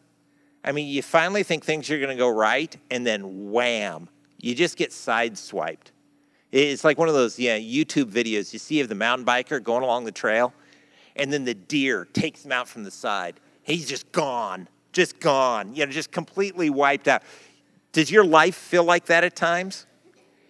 [0.62, 4.54] I mean, you finally think things are going to go right, and then wham, you
[4.54, 5.92] just get sideswiped.
[6.52, 9.82] It's like one of those yeah, YouTube videos you see of the mountain biker going
[9.82, 10.52] along the trail,
[11.16, 13.40] and then the deer takes him out from the side.
[13.62, 17.22] He's just gone, just gone, you know, just completely wiped out.
[17.92, 19.86] Does your life feel like that at times?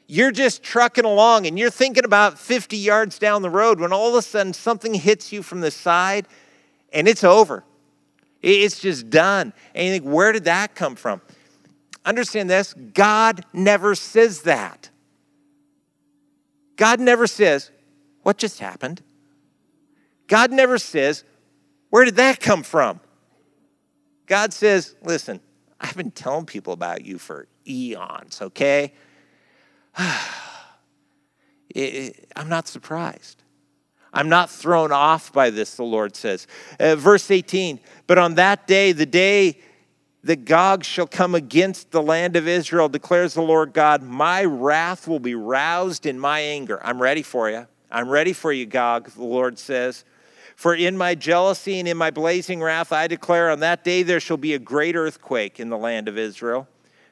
[0.07, 4.09] You're just trucking along and you're thinking about 50 yards down the road when all
[4.09, 6.27] of a sudden something hits you from the side
[6.93, 7.65] and it's over.
[8.43, 9.53] It's just done.
[9.75, 11.21] And you think, where did that come from?
[12.05, 14.91] Understand this God never says that.
[16.77, 17.71] God never says,
[18.23, 19.03] What just happened?
[20.27, 21.25] God never says,
[21.91, 23.01] Where did that come from?
[24.27, 25.41] God says, Listen,
[25.81, 28.93] I've been telling people about you for eons, okay?
[29.97, 30.19] I'm
[32.49, 33.43] not surprised.
[34.13, 36.47] I'm not thrown off by this, the Lord says.
[36.79, 39.59] Uh, verse 18, but on that day, the day
[40.25, 44.03] that Gog shall come against the land of Israel, declares the Lord God.
[44.03, 46.81] My wrath will be roused in my anger.
[46.85, 47.67] I'm ready for you.
[47.91, 50.05] I'm ready for you, Gog, the Lord says.
[50.61, 54.21] For in my jealousy and in my blazing wrath, I declare on that day there
[54.21, 56.69] shall be a great earthquake in the land of Israel.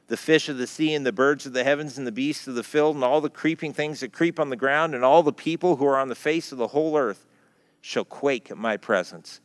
[0.09, 2.57] The fish of the sea and the birds of the heavens and the beasts of
[2.57, 5.33] the field and all the creeping things that creep on the ground and all the
[5.33, 7.25] people who are on the face of the whole earth
[7.81, 9.41] shall quake at my presence.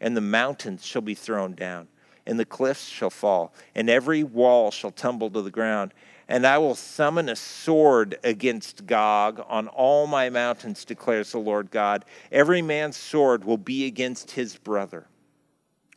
[0.00, 1.88] And the mountains shall be thrown down
[2.26, 5.92] and the cliffs shall fall, and every wall shall tumble to the ground,
[6.28, 11.70] and I will summon a sword against Gog on all my mountains, declares the Lord
[11.70, 12.04] God.
[12.32, 15.06] Every man's sword will be against his brother.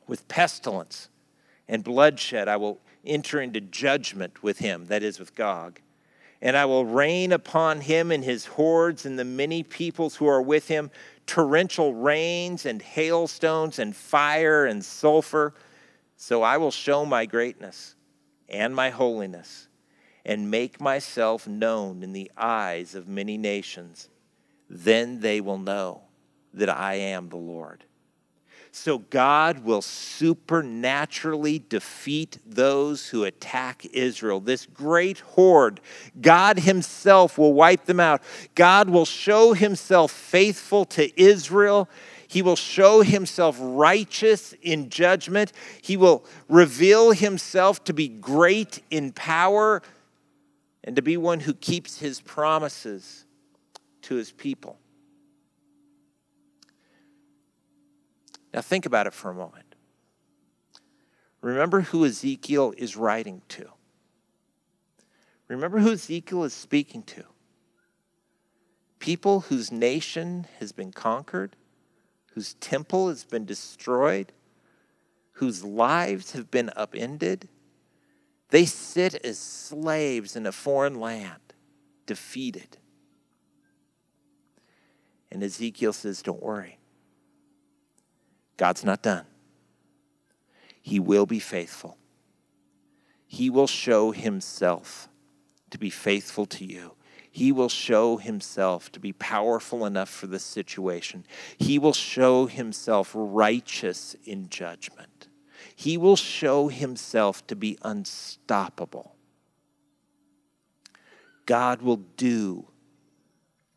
[0.06, 1.10] With pestilence
[1.68, 5.80] and bloodshed, I will enter into judgment with him, that is, with Gog.
[6.42, 10.42] And I will rain upon him and his hordes and the many peoples who are
[10.42, 10.92] with him
[11.26, 15.54] torrential rains and hailstones and fire and sulfur.
[16.16, 17.96] So I will show my greatness
[18.50, 19.67] and my holiness
[20.28, 24.10] and make myself known in the eyes of many nations.
[24.70, 26.02] Then they will know
[26.54, 27.86] that I am the Lord.
[28.74, 34.42] So God will supernaturally defeat those who attack Israel.
[34.42, 35.80] This great horde,
[36.20, 38.22] God Himself will wipe them out.
[38.54, 41.90] God will show Himself faithful to Israel.
[42.28, 45.54] He will show Himself righteous in judgment.
[45.82, 49.82] He will reveal Himself to be great in power
[50.88, 53.26] and to be one who keeps His promises
[54.04, 54.80] to His people.
[58.54, 59.76] Now, think about it for a moment.
[61.42, 63.68] Remember who Ezekiel is writing to.
[65.50, 67.26] Remember who Ezekiel is speaking to.
[69.00, 71.58] People whose nation has been conquered,
[72.34, 74.32] whose temple has been destroyed,
[75.34, 77.50] whose lives have been upended.
[78.50, 81.54] They sit as slaves in a foreign land,
[82.06, 82.78] defeated.
[85.32, 86.80] And Ezekiel says, Don't worry.
[88.56, 89.26] God's not done.
[90.82, 91.98] He will be faithful.
[93.28, 95.10] He will show himself
[95.70, 96.94] to be faithful to you.
[97.30, 101.26] He will show himself to be powerful enough for this situation.
[101.58, 105.17] He will show himself righteous in judgment.
[105.80, 109.16] He will show himself to be unstoppable.
[111.46, 112.70] God will do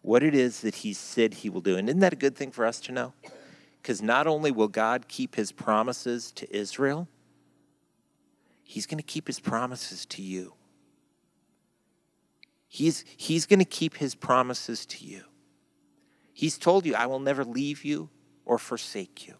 [0.00, 1.76] what it is that he said he will do.
[1.76, 3.12] And isn't that a good thing for us to know?
[3.82, 7.06] Because not only will God keep his promises to Israel,
[8.62, 10.54] he's going to keep his promises to you.
[12.66, 15.24] He's, he's going to keep his promises to you.
[16.32, 18.08] He's told you, I will never leave you
[18.46, 19.34] or forsake you.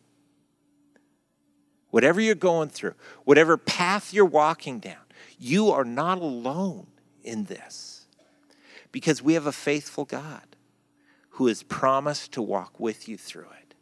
[1.91, 5.03] Whatever you're going through, whatever path you're walking down,
[5.39, 6.87] you are not alone
[7.23, 8.07] in this
[8.93, 10.57] because we have a faithful God
[11.31, 13.75] who has promised to walk with you through it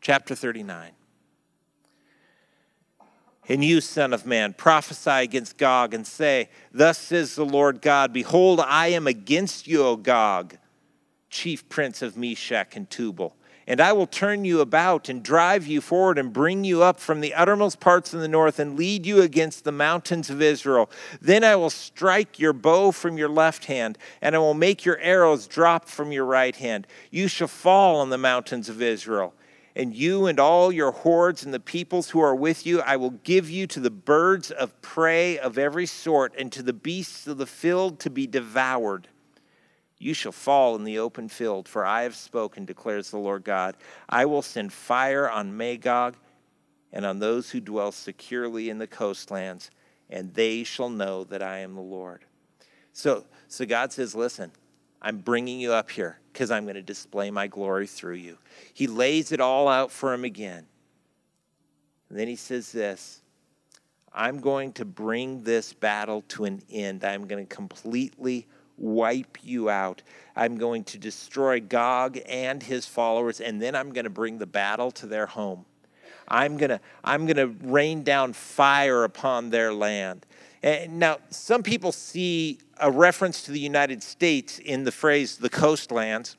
[0.00, 0.92] chapter 39.
[3.48, 8.12] And you, Son of Man, prophesy against Gog and say, Thus says the Lord God,
[8.12, 10.58] Behold, I am against you, O Gog,
[11.30, 13.36] chief prince of Meshech and Tubal.
[13.66, 17.20] And I will turn you about and drive you forward and bring you up from
[17.20, 20.88] the uttermost parts of the north and lead you against the mountains of Israel.
[21.20, 24.98] Then I will strike your bow from your left hand, and I will make your
[24.98, 26.86] arrows drop from your right hand.
[27.10, 29.34] You shall fall on the mountains of Israel
[29.76, 33.10] and you and all your hordes and the peoples who are with you, I will
[33.10, 37.36] give you to the birds of prey of every sort and to the beasts of
[37.36, 39.08] the field to be devoured.
[39.98, 43.76] You shall fall in the open field, for I have spoken, declares the Lord God.
[44.08, 46.16] I will send fire on Magog
[46.92, 49.70] and on those who dwell securely in the coastlands,
[50.10, 52.24] and they shall know that I am the Lord.
[52.92, 54.52] So, so God says, Listen,
[55.00, 58.38] I'm bringing you up here because I'm going to display my glory through you.
[58.74, 60.66] He lays it all out for him again.
[62.08, 63.22] And then he says this
[64.12, 67.04] I'm going to bring this battle to an end.
[67.04, 68.46] I'm going to completely
[68.78, 70.02] wipe you out.
[70.34, 74.46] I'm going to destroy Gog and his followers, and then I'm going to bring the
[74.46, 75.64] battle to their home.
[76.28, 80.26] I'm going to, I'm going to rain down fire upon their land.
[80.62, 85.50] And now, some people see a reference to the United States in the phrase the
[85.50, 86.36] coastlands.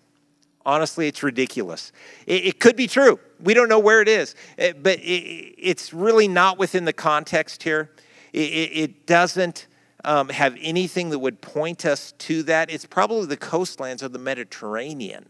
[0.65, 1.93] Honestly, it's ridiculous.
[2.25, 3.19] It, it could be true.
[3.39, 7.63] We don't know where it is, eh, but it, it's really not within the context
[7.63, 7.91] here.
[8.33, 9.67] It, it doesn't
[10.03, 12.69] um, have anything that would point us to that.
[12.69, 15.29] It's probably the coastlands of the Mediterranean.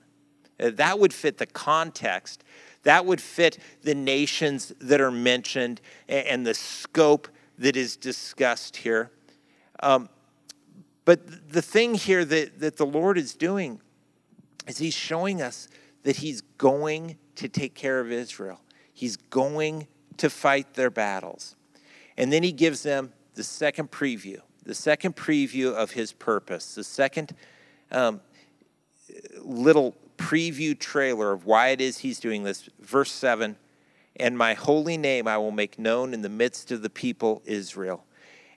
[0.59, 2.43] Uh, that would fit the context.
[2.83, 7.27] That would fit the nations that are mentioned and the scope
[7.57, 9.11] that is discussed here.
[9.81, 10.09] Um,
[11.05, 13.81] but the thing here that, that the Lord is doing
[14.67, 15.67] is He's showing us
[16.03, 18.61] that He's going to take care of Israel,
[18.93, 21.55] He's going to fight their battles.
[22.17, 26.83] And then He gives them the second preview, the second preview of His purpose, the
[26.83, 27.33] second
[27.91, 28.21] um,
[29.41, 32.69] little preview trailer of why it is He's doing this.
[32.79, 33.55] Verse 7
[34.19, 38.03] and my holy name I will make known in the midst of the people Israel.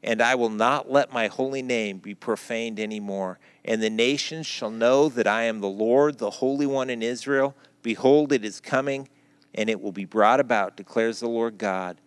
[0.02, 3.38] and I will not let my holy name be profaned anymore.
[3.66, 7.54] And the nations shall know that I am the Lord, the Holy One in Israel.
[7.82, 9.11] Behold, it is coming,
[9.54, 12.00] and it will be brought about, declares the Lord God.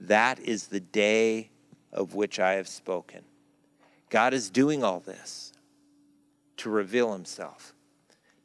[0.00, 1.51] That is the day
[1.92, 3.22] of which I have spoken.
[4.10, 5.52] God is doing all this
[6.58, 7.74] to reveal himself,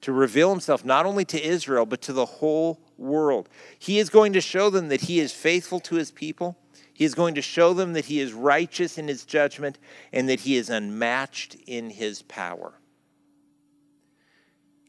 [0.02, 3.50] to reveal himself not only to Israel, but to the whole world.
[3.78, 6.58] He is going to show them that he is faithful to his people.
[6.94, 9.78] He is going to show them that he is righteous in his judgment
[10.12, 12.74] and that he is unmatched in his power.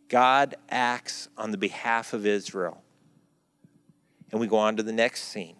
[0.08, 2.82] God acts on the behalf of Israel.
[4.30, 5.56] And we go on to the next scene.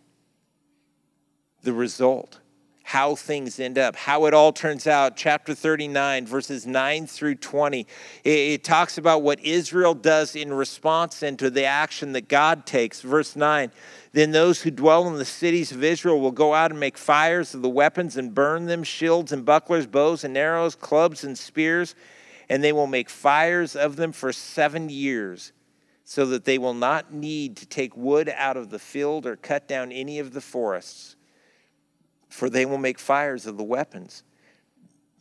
[1.63, 2.41] The result
[2.89, 5.15] how things end up, how it all turns out.
[5.15, 7.81] Chapter 39, verses 9 through 20.
[8.25, 12.65] It, it, talks about what Israel does in response and to the action that God
[12.65, 13.03] takes.
[13.03, 13.71] Verse 9
[14.13, 17.53] Then those who dwell in the cities of Israel will go out and make fires
[17.53, 21.95] of the weapons and burn them shields and bucklers, bows and arrows, clubs and spears,
[22.49, 25.53] and they will make fires of them for seven years.
[26.05, 29.69] So that they will not need to take wood out of the field or cut
[29.69, 31.17] down any of the forests
[32.29, 34.23] for they will make fires of the weapons,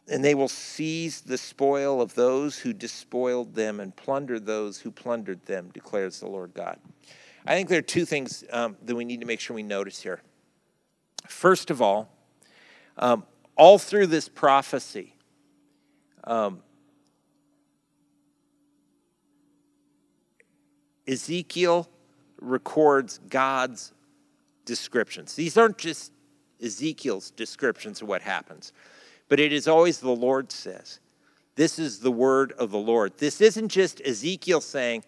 [0.09, 4.91] and they will seize the spoil of those who despoiled them and plunder those who
[4.91, 6.79] plundered them, declares the Lord God.
[7.45, 10.01] I think there are two things um, that we need to make sure we notice
[10.01, 10.21] here.
[11.27, 12.09] First of all,
[12.97, 13.23] um,
[13.55, 15.13] all through this prophecy,
[16.23, 16.61] um,
[21.07, 21.89] Ezekiel
[22.41, 23.93] records God's
[24.65, 25.35] descriptions.
[25.35, 26.11] These aren't just
[26.61, 28.73] Ezekiel's descriptions of what happens.
[29.29, 30.99] But it is always the Lord says.
[31.55, 33.17] This is the word of the Lord.
[33.17, 35.03] This isn't just Ezekiel saying,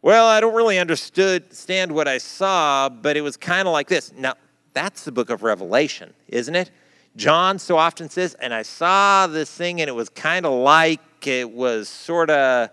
[0.00, 4.12] Well, I don't really understand what I saw, but it was kind of like this.
[4.12, 4.34] Now,
[4.72, 6.70] that's the book of Revelation, isn't it?
[7.14, 11.26] John so often says, And I saw this thing, and it was kind of like
[11.26, 12.70] it was sort of,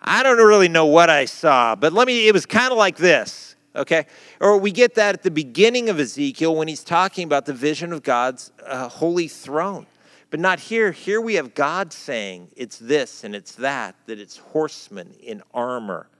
[0.00, 2.96] I don't really know what I saw, but let me, it was kind of like
[2.96, 3.47] this
[3.78, 4.06] okay?
[4.40, 7.92] Or we get that at the beginning of Ezekiel when he's talking about the vision
[7.92, 9.86] of God's uh, holy throne.
[10.30, 10.92] But not here.
[10.92, 16.10] Here we have God saying it's this and it's that, that it's horsemen in armor,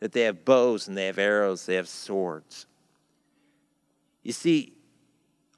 [0.00, 2.66] that they have bows and they have arrows, they have swords.
[4.24, 4.72] You see,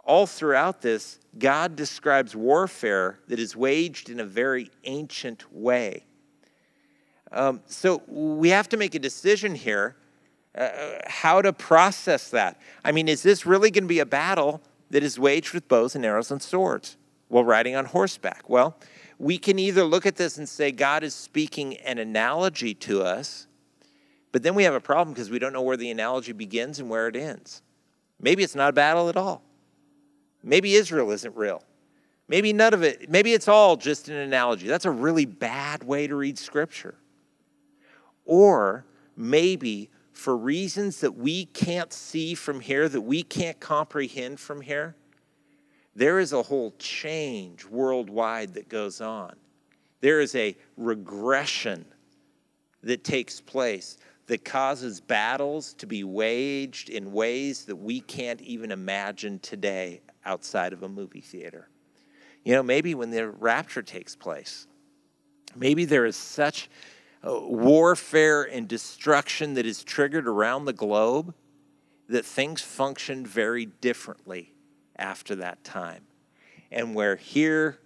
[0.05, 6.05] all throughout this, God describes warfare that is waged in a very ancient way.
[7.33, 9.97] Um, so we have to make a decision here
[10.57, 10.71] uh,
[11.07, 12.61] how to process that.
[12.85, 15.95] I mean, is this really going to be a battle that is waged with bows
[15.95, 16.97] and arrows and swords
[17.29, 18.49] while riding on horseback?
[18.49, 18.77] Well,
[19.19, 23.47] we can either look at this and say God is speaking an analogy to us,
[24.33, 26.91] but then we have a problem because we don't know where the analogy begins and
[26.91, 27.63] where it ends.
[28.21, 29.43] Maybe it's not a battle at all.
[30.43, 31.63] Maybe Israel isn't real.
[32.29, 34.67] Maybe none of it, maybe it's all just an analogy.
[34.67, 36.95] That's a really bad way to read scripture.
[38.25, 38.85] Or
[39.17, 44.97] maybe for reasons that we can't see from here, that we can't comprehend from here,
[45.95, 49.37] there is a whole change worldwide that goes on.
[50.01, 51.85] There is a regression
[52.83, 58.73] that takes place that causes battles to be waged in ways that we can't even
[58.73, 61.69] imagine today outside of a movie theater.
[62.43, 64.67] You know, maybe when the rapture takes place,
[65.55, 66.71] maybe there is such
[67.27, 71.35] Uh, warfare and destruction that is triggered around the globe,
[72.09, 74.53] that things function very differently
[74.97, 76.03] after that time.
[76.71, 77.81] And where here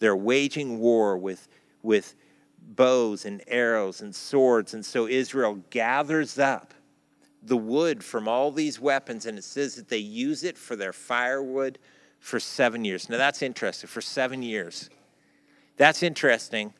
[0.00, 1.46] they're waging war with,
[1.82, 2.16] with
[2.58, 4.74] bows and arrows and swords.
[4.74, 6.74] And so Israel gathers up
[7.42, 10.92] the wood from all these weapons, and it says that they use it for their
[10.92, 11.78] firewood
[12.18, 13.08] for seven years.
[13.08, 14.90] Now that's interesting, for seven years.
[15.76, 16.74] That's interesting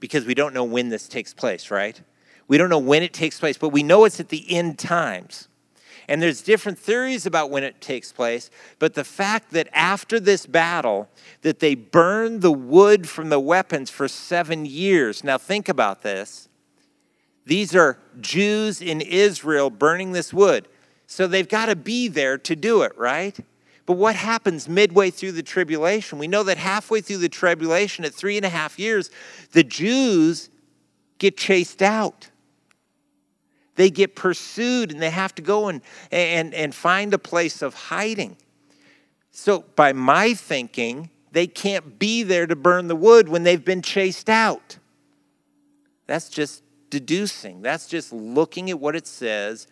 [0.00, 2.00] because we don't know when this takes place, right?
[2.48, 5.48] We don't know when it takes place, but we know it's at the end times.
[6.08, 10.46] And there's different theories about when it takes place, but the fact that after this
[10.46, 11.08] battle
[11.42, 15.24] that they burned the wood from the weapons for 7 years.
[15.24, 16.48] Now think about this.
[17.44, 20.68] These are Jews in Israel burning this wood.
[21.08, 23.36] So they've got to be there to do it, right?
[23.86, 26.18] But what happens midway through the tribulation?
[26.18, 29.10] We know that halfway through the tribulation, at three and a half years,
[29.52, 30.50] the Jews
[31.18, 32.28] get chased out.
[33.76, 37.74] They get pursued and they have to go and, and, and find a place of
[37.74, 38.36] hiding.
[39.30, 43.82] So, by my thinking, they can't be there to burn the wood when they've been
[43.82, 44.78] chased out.
[46.06, 49.68] That's just deducing, that's just looking at what it says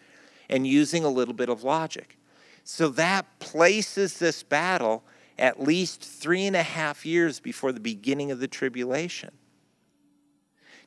[0.50, 2.18] and using a little bit of logic.
[2.64, 5.04] So that places this battle
[5.38, 9.30] at least three and a half years before the beginning of the tribulation.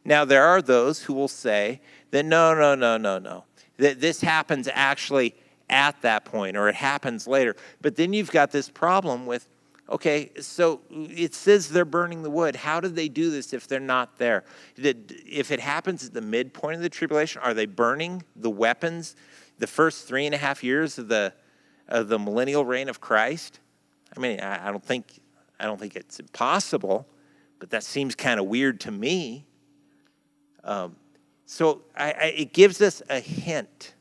[0.04, 3.44] Now, there are those who will say that no, no, no, no, no,
[3.78, 5.36] that this happens actually
[5.70, 7.56] at that point or it happens later.
[7.82, 9.48] But then you've got this problem with
[9.90, 12.58] okay, so it says they're burning the wood.
[12.58, 14.44] How did they do this if they're not there?
[14.76, 19.16] If it happens at the midpoint of the tribulation, are they burning the weapons
[19.60, 21.34] the first three and a half years of the,
[21.88, 23.60] of the millennial reign of Christ?
[24.16, 25.20] I mean, I, don't think
[25.60, 27.08] I don't think it's impossible,
[27.60, 29.46] but that seems kind of weird to me.
[30.64, 30.96] Um,
[31.46, 33.94] so I, I, it gives us a hint.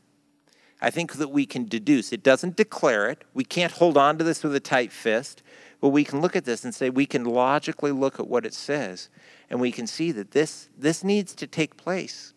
[0.81, 2.13] I think that we can deduce.
[2.13, 3.23] It doesn't declare it.
[3.33, 5.41] We can't hold on to this with a tight fist,
[5.81, 8.53] but we can look at this and say we can logically look at what it
[8.53, 9.09] says,
[9.49, 12.33] and we can see that this this needs to take place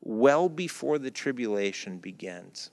[0.00, 2.70] well before the tribulation begins.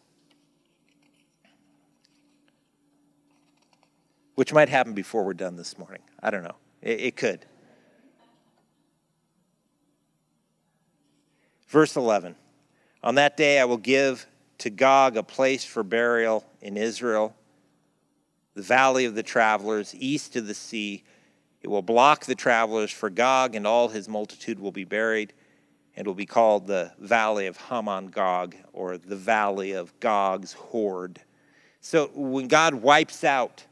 [4.41, 6.01] Which might happen before we're done this morning.
[6.19, 6.55] I don't know.
[6.81, 7.45] It, it could.
[11.67, 12.35] Verse 11
[13.03, 14.25] On that day I will give
[14.57, 17.35] to Gog a place for burial in Israel,
[18.55, 21.03] the valley of the travelers, east of the sea.
[21.61, 25.33] It will block the travelers, for Gog and all his multitude will be buried,
[25.95, 31.21] and will be called the valley of Hamon Gog, or the valley of Gog's horde.
[31.79, 33.65] So when God wipes out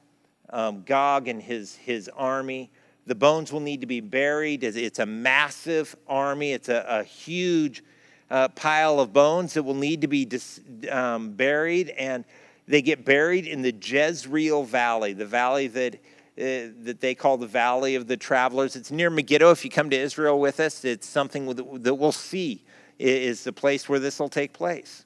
[0.52, 2.72] um, Gog and his, his army.
[3.06, 4.64] The bones will need to be buried.
[4.64, 7.84] It's a massive army, it's a, a huge
[8.30, 11.90] uh, pile of bones that will need to be dis, um, buried.
[11.90, 12.26] And
[12.68, 17.48] they get buried in the Jezreel Valley, the valley that, uh, that they call the
[17.48, 18.76] Valley of the Travelers.
[18.76, 19.50] It's near Megiddo.
[19.50, 22.64] If you come to Israel with us, it's something that we'll see
[23.00, 25.06] is the place where this will take place.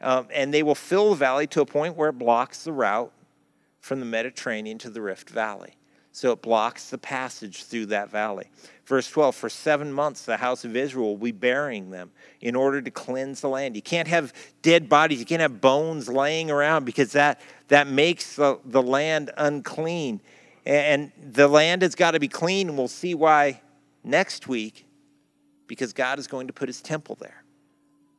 [0.00, 3.12] Um, and they will fill the valley to a point where it blocks the route
[3.80, 5.74] from the Mediterranean to the Rift Valley.
[6.12, 8.50] So it blocks the passage through that valley.
[8.86, 12.10] Verse 12 For seven months the house of Israel will be burying them
[12.40, 13.76] in order to cleanse the land.
[13.76, 18.36] You can't have dead bodies, you can't have bones laying around because that, that makes
[18.36, 20.20] the, the land unclean.
[20.66, 23.60] And the land has got to be clean, and we'll see why
[24.02, 24.86] next week
[25.66, 27.44] because God is going to put his temple there.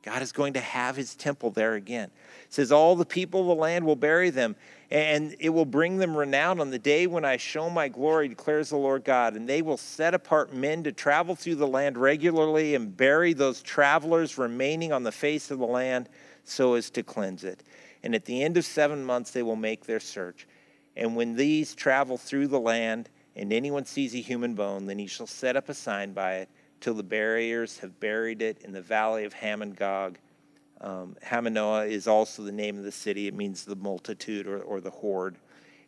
[0.03, 2.09] God is going to have his temple there again.
[2.45, 4.55] It says, All the people of the land will bury them,
[4.91, 8.69] and it will bring them renown on the day when I show my glory, declares
[8.69, 9.35] the Lord God.
[9.35, 13.61] And they will set apart men to travel through the land regularly and bury those
[13.61, 16.09] travelers remaining on the face of the land
[16.43, 17.61] so as to cleanse it.
[18.01, 20.47] And at the end of seven months, they will make their search.
[20.95, 25.07] And when these travel through the land, and anyone sees a human bone, then he
[25.07, 26.49] shall set up a sign by it
[26.81, 30.17] till the buriers have buried it in the valley of Hamon Gog
[30.81, 33.27] um, is also the name of the city.
[33.27, 35.37] It means the multitude or, or the horde.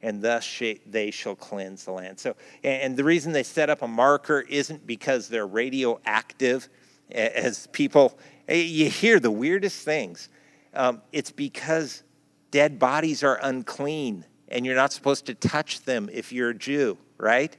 [0.04, 2.20] And thus they shall cleanse the land.
[2.20, 6.70] So, and the reason they set up a marker isn't because they're radioactive,
[7.12, 8.18] as people,
[8.50, 10.30] you hear the weirdest things.
[10.74, 12.04] Um, it's because
[12.50, 16.98] dead bodies are unclean and you're not supposed to touch them if you're a Jew,
[17.18, 17.56] right?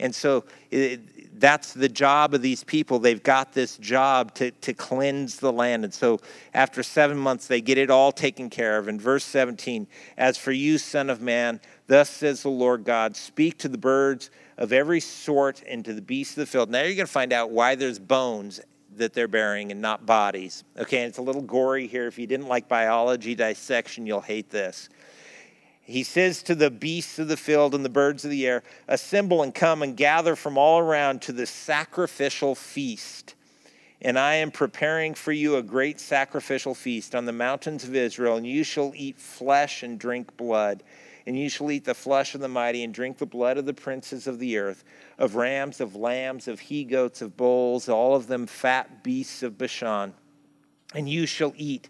[0.00, 2.98] And so it, that's the job of these people.
[2.98, 5.84] They've got this job to, to cleanse the land.
[5.84, 6.20] And so
[6.54, 8.88] after seven months, they get it all taken care of.
[8.88, 9.86] In verse 17,
[10.16, 14.30] as for you, Son of Man, thus says the Lord God, speak to the birds
[14.58, 16.70] of every sort and to the beasts of the field.
[16.70, 18.60] Now you're going to find out why there's bones
[18.96, 20.64] that they're burying and not bodies.
[20.78, 22.06] Okay, and it's a little gory here.
[22.06, 24.88] If you didn't like biology dissection, you'll hate this.
[25.90, 29.42] He says to the beasts of the field and the birds of the air, Assemble
[29.42, 33.34] and come and gather from all around to the sacrificial feast.
[34.00, 38.36] And I am preparing for you a great sacrificial feast on the mountains of Israel,
[38.36, 40.82] and you shall eat flesh and drink blood.
[41.26, 43.74] And you shall eat the flesh of the mighty and drink the blood of the
[43.74, 44.84] princes of the earth,
[45.18, 49.58] of rams, of lambs, of he goats, of bulls, all of them fat beasts of
[49.58, 50.14] Bashan.
[50.94, 51.88] And you shall eat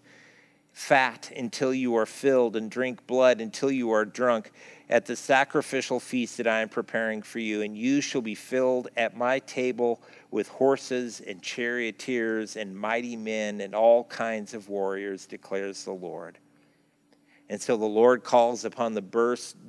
[0.73, 4.53] fat until you are filled, and drink blood until you are drunk
[4.89, 7.63] at the sacrificial feast that I am preparing for you.
[7.63, 13.61] And you shall be filled at my table with horses and charioteers and mighty men
[13.61, 16.39] and all kinds of warriors, declares the Lord.
[17.49, 19.03] And so the Lord calls upon the,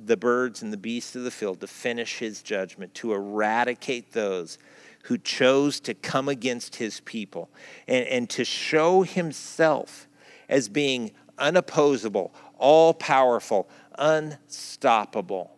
[0.04, 4.58] the birds and the beasts of the field to finish his judgment, to eradicate those
[5.04, 7.50] who chose to come against his people,
[7.88, 10.06] and, and to show himself
[10.52, 15.56] as being unopposable, all powerful, unstoppable.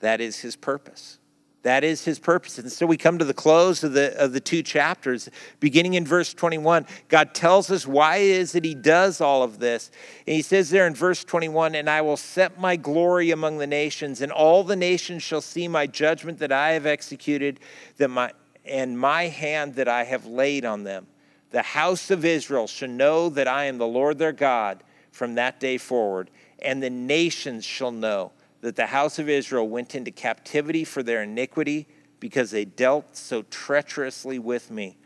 [0.00, 1.18] That is his purpose.
[1.62, 2.58] That is his purpose.
[2.58, 5.30] And so we come to the close of the, of the two chapters.
[5.58, 9.58] Beginning in verse 21, God tells us why it is that he does all of
[9.58, 9.90] this.
[10.26, 13.66] And he says there in verse 21 And I will set my glory among the
[13.66, 17.58] nations, and all the nations shall see my judgment that I have executed,
[17.96, 18.32] that my,
[18.66, 21.06] and my hand that I have laid on them.
[21.50, 25.58] The house of Israel shall know that I am the Lord their God from that
[25.58, 26.30] day forward,
[26.60, 31.22] and the nations shall know that the house of Israel went into captivity for their
[31.22, 31.88] iniquity
[32.20, 34.98] because they dealt so treacherously with me.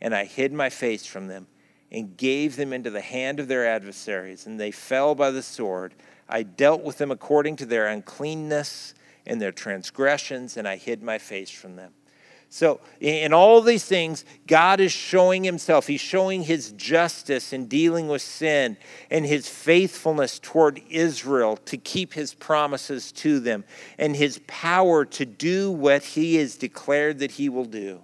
[0.00, 1.46] And I hid my face from them
[1.90, 5.94] and gave them into the hand of their adversaries, and they fell by the sword.
[6.28, 8.94] I dealt with them according to their uncleanness
[9.26, 11.92] and their transgressions, and I hid my face from them.
[12.54, 15.86] So, in all these things, God is showing himself.
[15.86, 18.76] He's showing his justice in dealing with sin
[19.10, 23.64] and his faithfulness toward Israel to keep his promises to them
[23.98, 28.02] and his power to do what he has declared that he will do.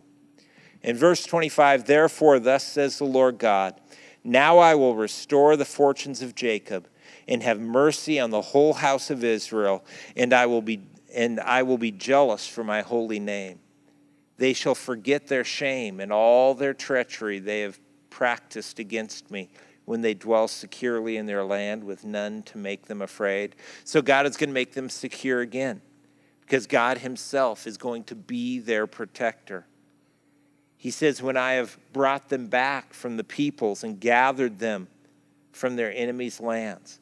[0.83, 3.79] In verse 25, therefore, thus says the Lord God,
[4.25, 6.89] now I will restore the fortunes of Jacob
[7.29, 9.85] and have mercy on the whole house of Israel,
[10.17, 10.81] and I will be,
[11.15, 13.61] and I will be jealous for my holy name.
[14.39, 17.79] They shall forget their shame and all their treachery they have
[18.09, 19.51] practiced against me
[19.85, 23.57] when they dwell securely in their land with none to make them afraid.
[23.85, 25.81] So God is going to make them secure again
[26.43, 29.67] because God Himself is going to be their protector.
[30.77, 34.89] He says, When I have brought them back from the peoples and gathered them
[35.53, 37.01] from their enemies' lands.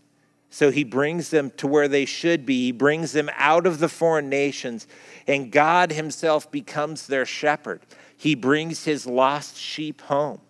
[0.57, 2.64] So he brings them to where they should be.
[2.64, 4.86] He brings them out of the foreign nations,
[5.26, 7.82] and God himself becomes their shepherd.
[8.16, 10.40] He brings his lost sheep home.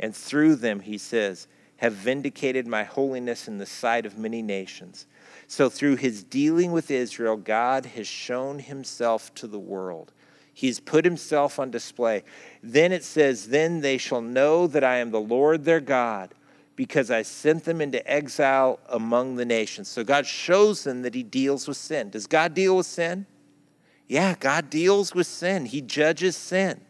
[0.00, 1.46] And through them, he says,
[1.76, 5.06] have vindicated my holiness in the sight of many nations.
[5.46, 10.12] So through his dealing with Israel, God has shown himself to the world.
[10.52, 12.24] He's put himself on display.
[12.64, 16.34] Then it says, Then they shall know that I am the Lord their God
[16.78, 19.88] because I sent them into exile among the nations.
[19.88, 22.10] So God shows them that He deals with sin.
[22.10, 23.26] Does God deal with sin?
[24.06, 26.80] Yeah, God deals with sin, He judges sin.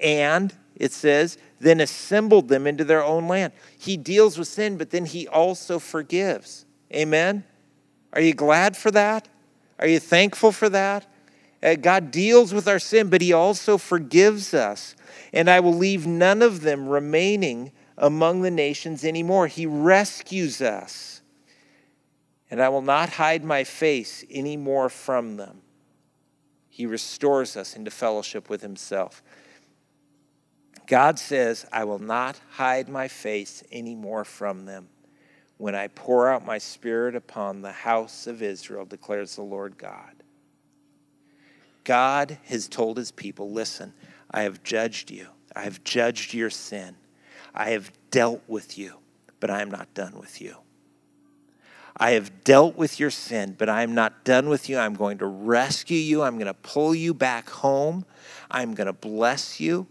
[0.00, 3.52] And it says, then assembled them into their own land.
[3.78, 6.64] He deals with sin, but then He also forgives.
[6.90, 7.44] Amen?
[8.14, 9.28] Are you glad for that?
[9.78, 11.06] Are you thankful for that?
[11.62, 14.96] Uh, God deals with our sin, but He also forgives us.
[15.30, 19.46] And I will leave none of them remaining among the nations anymore.
[19.46, 21.22] He rescues us.
[22.50, 25.62] And I will not hide my face anymore from them.
[26.68, 29.22] He restores us into fellowship with Himself.
[30.86, 34.88] God says, I will not hide my face anymore from them
[35.56, 40.12] when I pour out my spirit upon the house of Israel, declares the Lord God.
[41.84, 43.94] God has told his people, Listen,
[44.30, 46.96] I have judged you, I have judged your sin.
[47.54, 48.98] I have dealt with you,
[49.40, 50.56] but I am not done with you.
[51.96, 54.78] I have dealt with your sin, but I am not done with you.
[54.78, 56.22] I'm going to rescue you.
[56.22, 58.04] I'm going to pull you back home.
[58.50, 59.86] I'm going to bless you.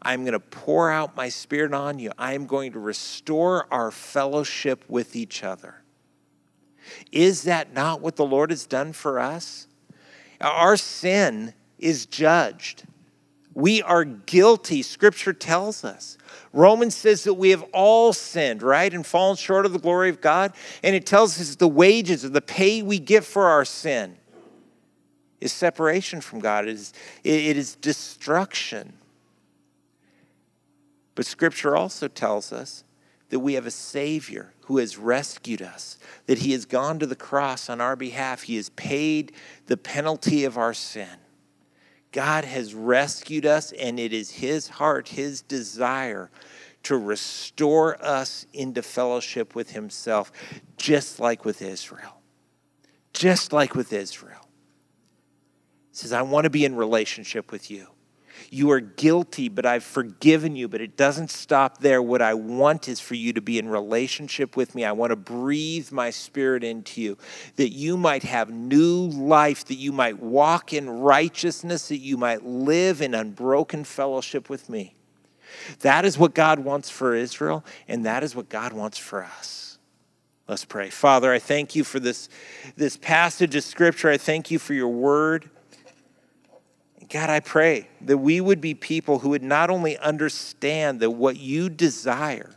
[0.00, 2.12] I'm going to pour out my spirit on you.
[2.16, 5.82] I am going to restore our fellowship with each other.
[7.10, 9.66] Is that not what the Lord has done for us?
[10.40, 12.84] Our sin is judged.
[13.58, 16.16] We are guilty, Scripture tells us.
[16.52, 20.20] Romans says that we have all sinned, right, and fallen short of the glory of
[20.20, 20.52] God.
[20.84, 24.16] And it tells us the wages or the pay we get for our sin
[25.40, 26.92] is separation from God, it is,
[27.24, 28.92] it is destruction.
[31.16, 32.84] But Scripture also tells us
[33.30, 37.16] that we have a Savior who has rescued us, that He has gone to the
[37.16, 39.32] cross on our behalf, He has paid
[39.66, 41.08] the penalty of our sin.
[42.12, 46.30] God has rescued us, and it is His heart, His desire
[46.84, 50.32] to restore us into fellowship with Himself,
[50.76, 52.22] just like with Israel.
[53.12, 54.48] Just like with Israel.
[55.90, 57.88] He says, I want to be in relationship with you.
[58.50, 60.68] You are guilty, but I've forgiven you.
[60.68, 62.02] But it doesn't stop there.
[62.02, 64.84] What I want is for you to be in relationship with me.
[64.84, 67.18] I want to breathe my spirit into you,
[67.56, 72.44] that you might have new life, that you might walk in righteousness, that you might
[72.44, 74.94] live in unbroken fellowship with me.
[75.80, 79.78] That is what God wants for Israel, and that is what God wants for us.
[80.46, 80.88] Let's pray.
[80.88, 82.30] Father, I thank you for this,
[82.76, 84.08] this passage of Scripture.
[84.08, 85.50] I thank you for your word.
[87.08, 91.36] God, I pray that we would be people who would not only understand that what
[91.36, 92.56] you desire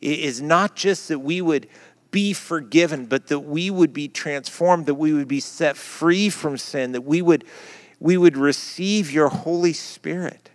[0.00, 1.68] is not just that we would
[2.12, 6.58] be forgiven, but that we would be transformed, that we would be set free from
[6.58, 7.44] sin, that we would,
[7.98, 10.50] we would receive your Holy Spirit,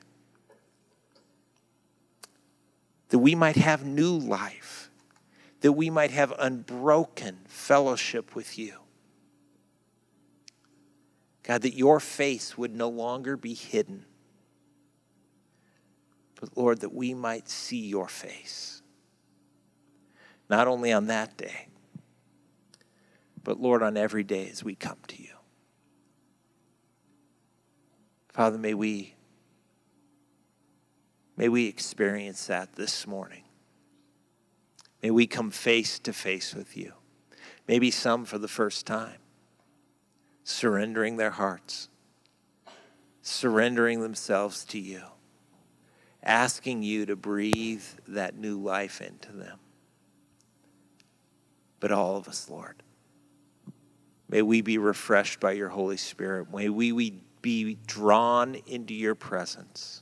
[3.10, 4.89] that we might have new life,
[5.62, 8.76] that we might have unbroken fellowship with you.
[11.48, 14.04] God, that your face would no longer be hidden,
[16.41, 18.82] but Lord, that we might see your face
[20.50, 21.70] not only on that day,
[23.45, 25.36] but Lord, on every day as we come to you.
[28.34, 29.16] Father, may we
[31.38, 33.43] may we experience that this morning.
[35.02, 36.91] May we come face to face with you.
[37.70, 39.20] Maybe some for the first time,
[40.48, 41.89] surrendering their hearts,
[43.22, 45.02] surrendering themselves to you,
[46.24, 49.60] asking you to breathe that new life into them
[51.80, 52.76] but all of us, Lord.
[54.30, 56.54] May we be refreshed by your Holy Spirit.
[56.54, 60.02] May we be drawn into your presence.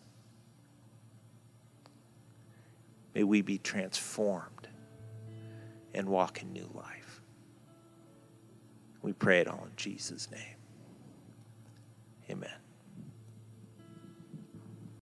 [3.14, 4.68] May we be transformed
[5.94, 7.05] and walk in new life.
[9.06, 10.58] We pray it all in Jesus' name.
[12.32, 12.50] Amen.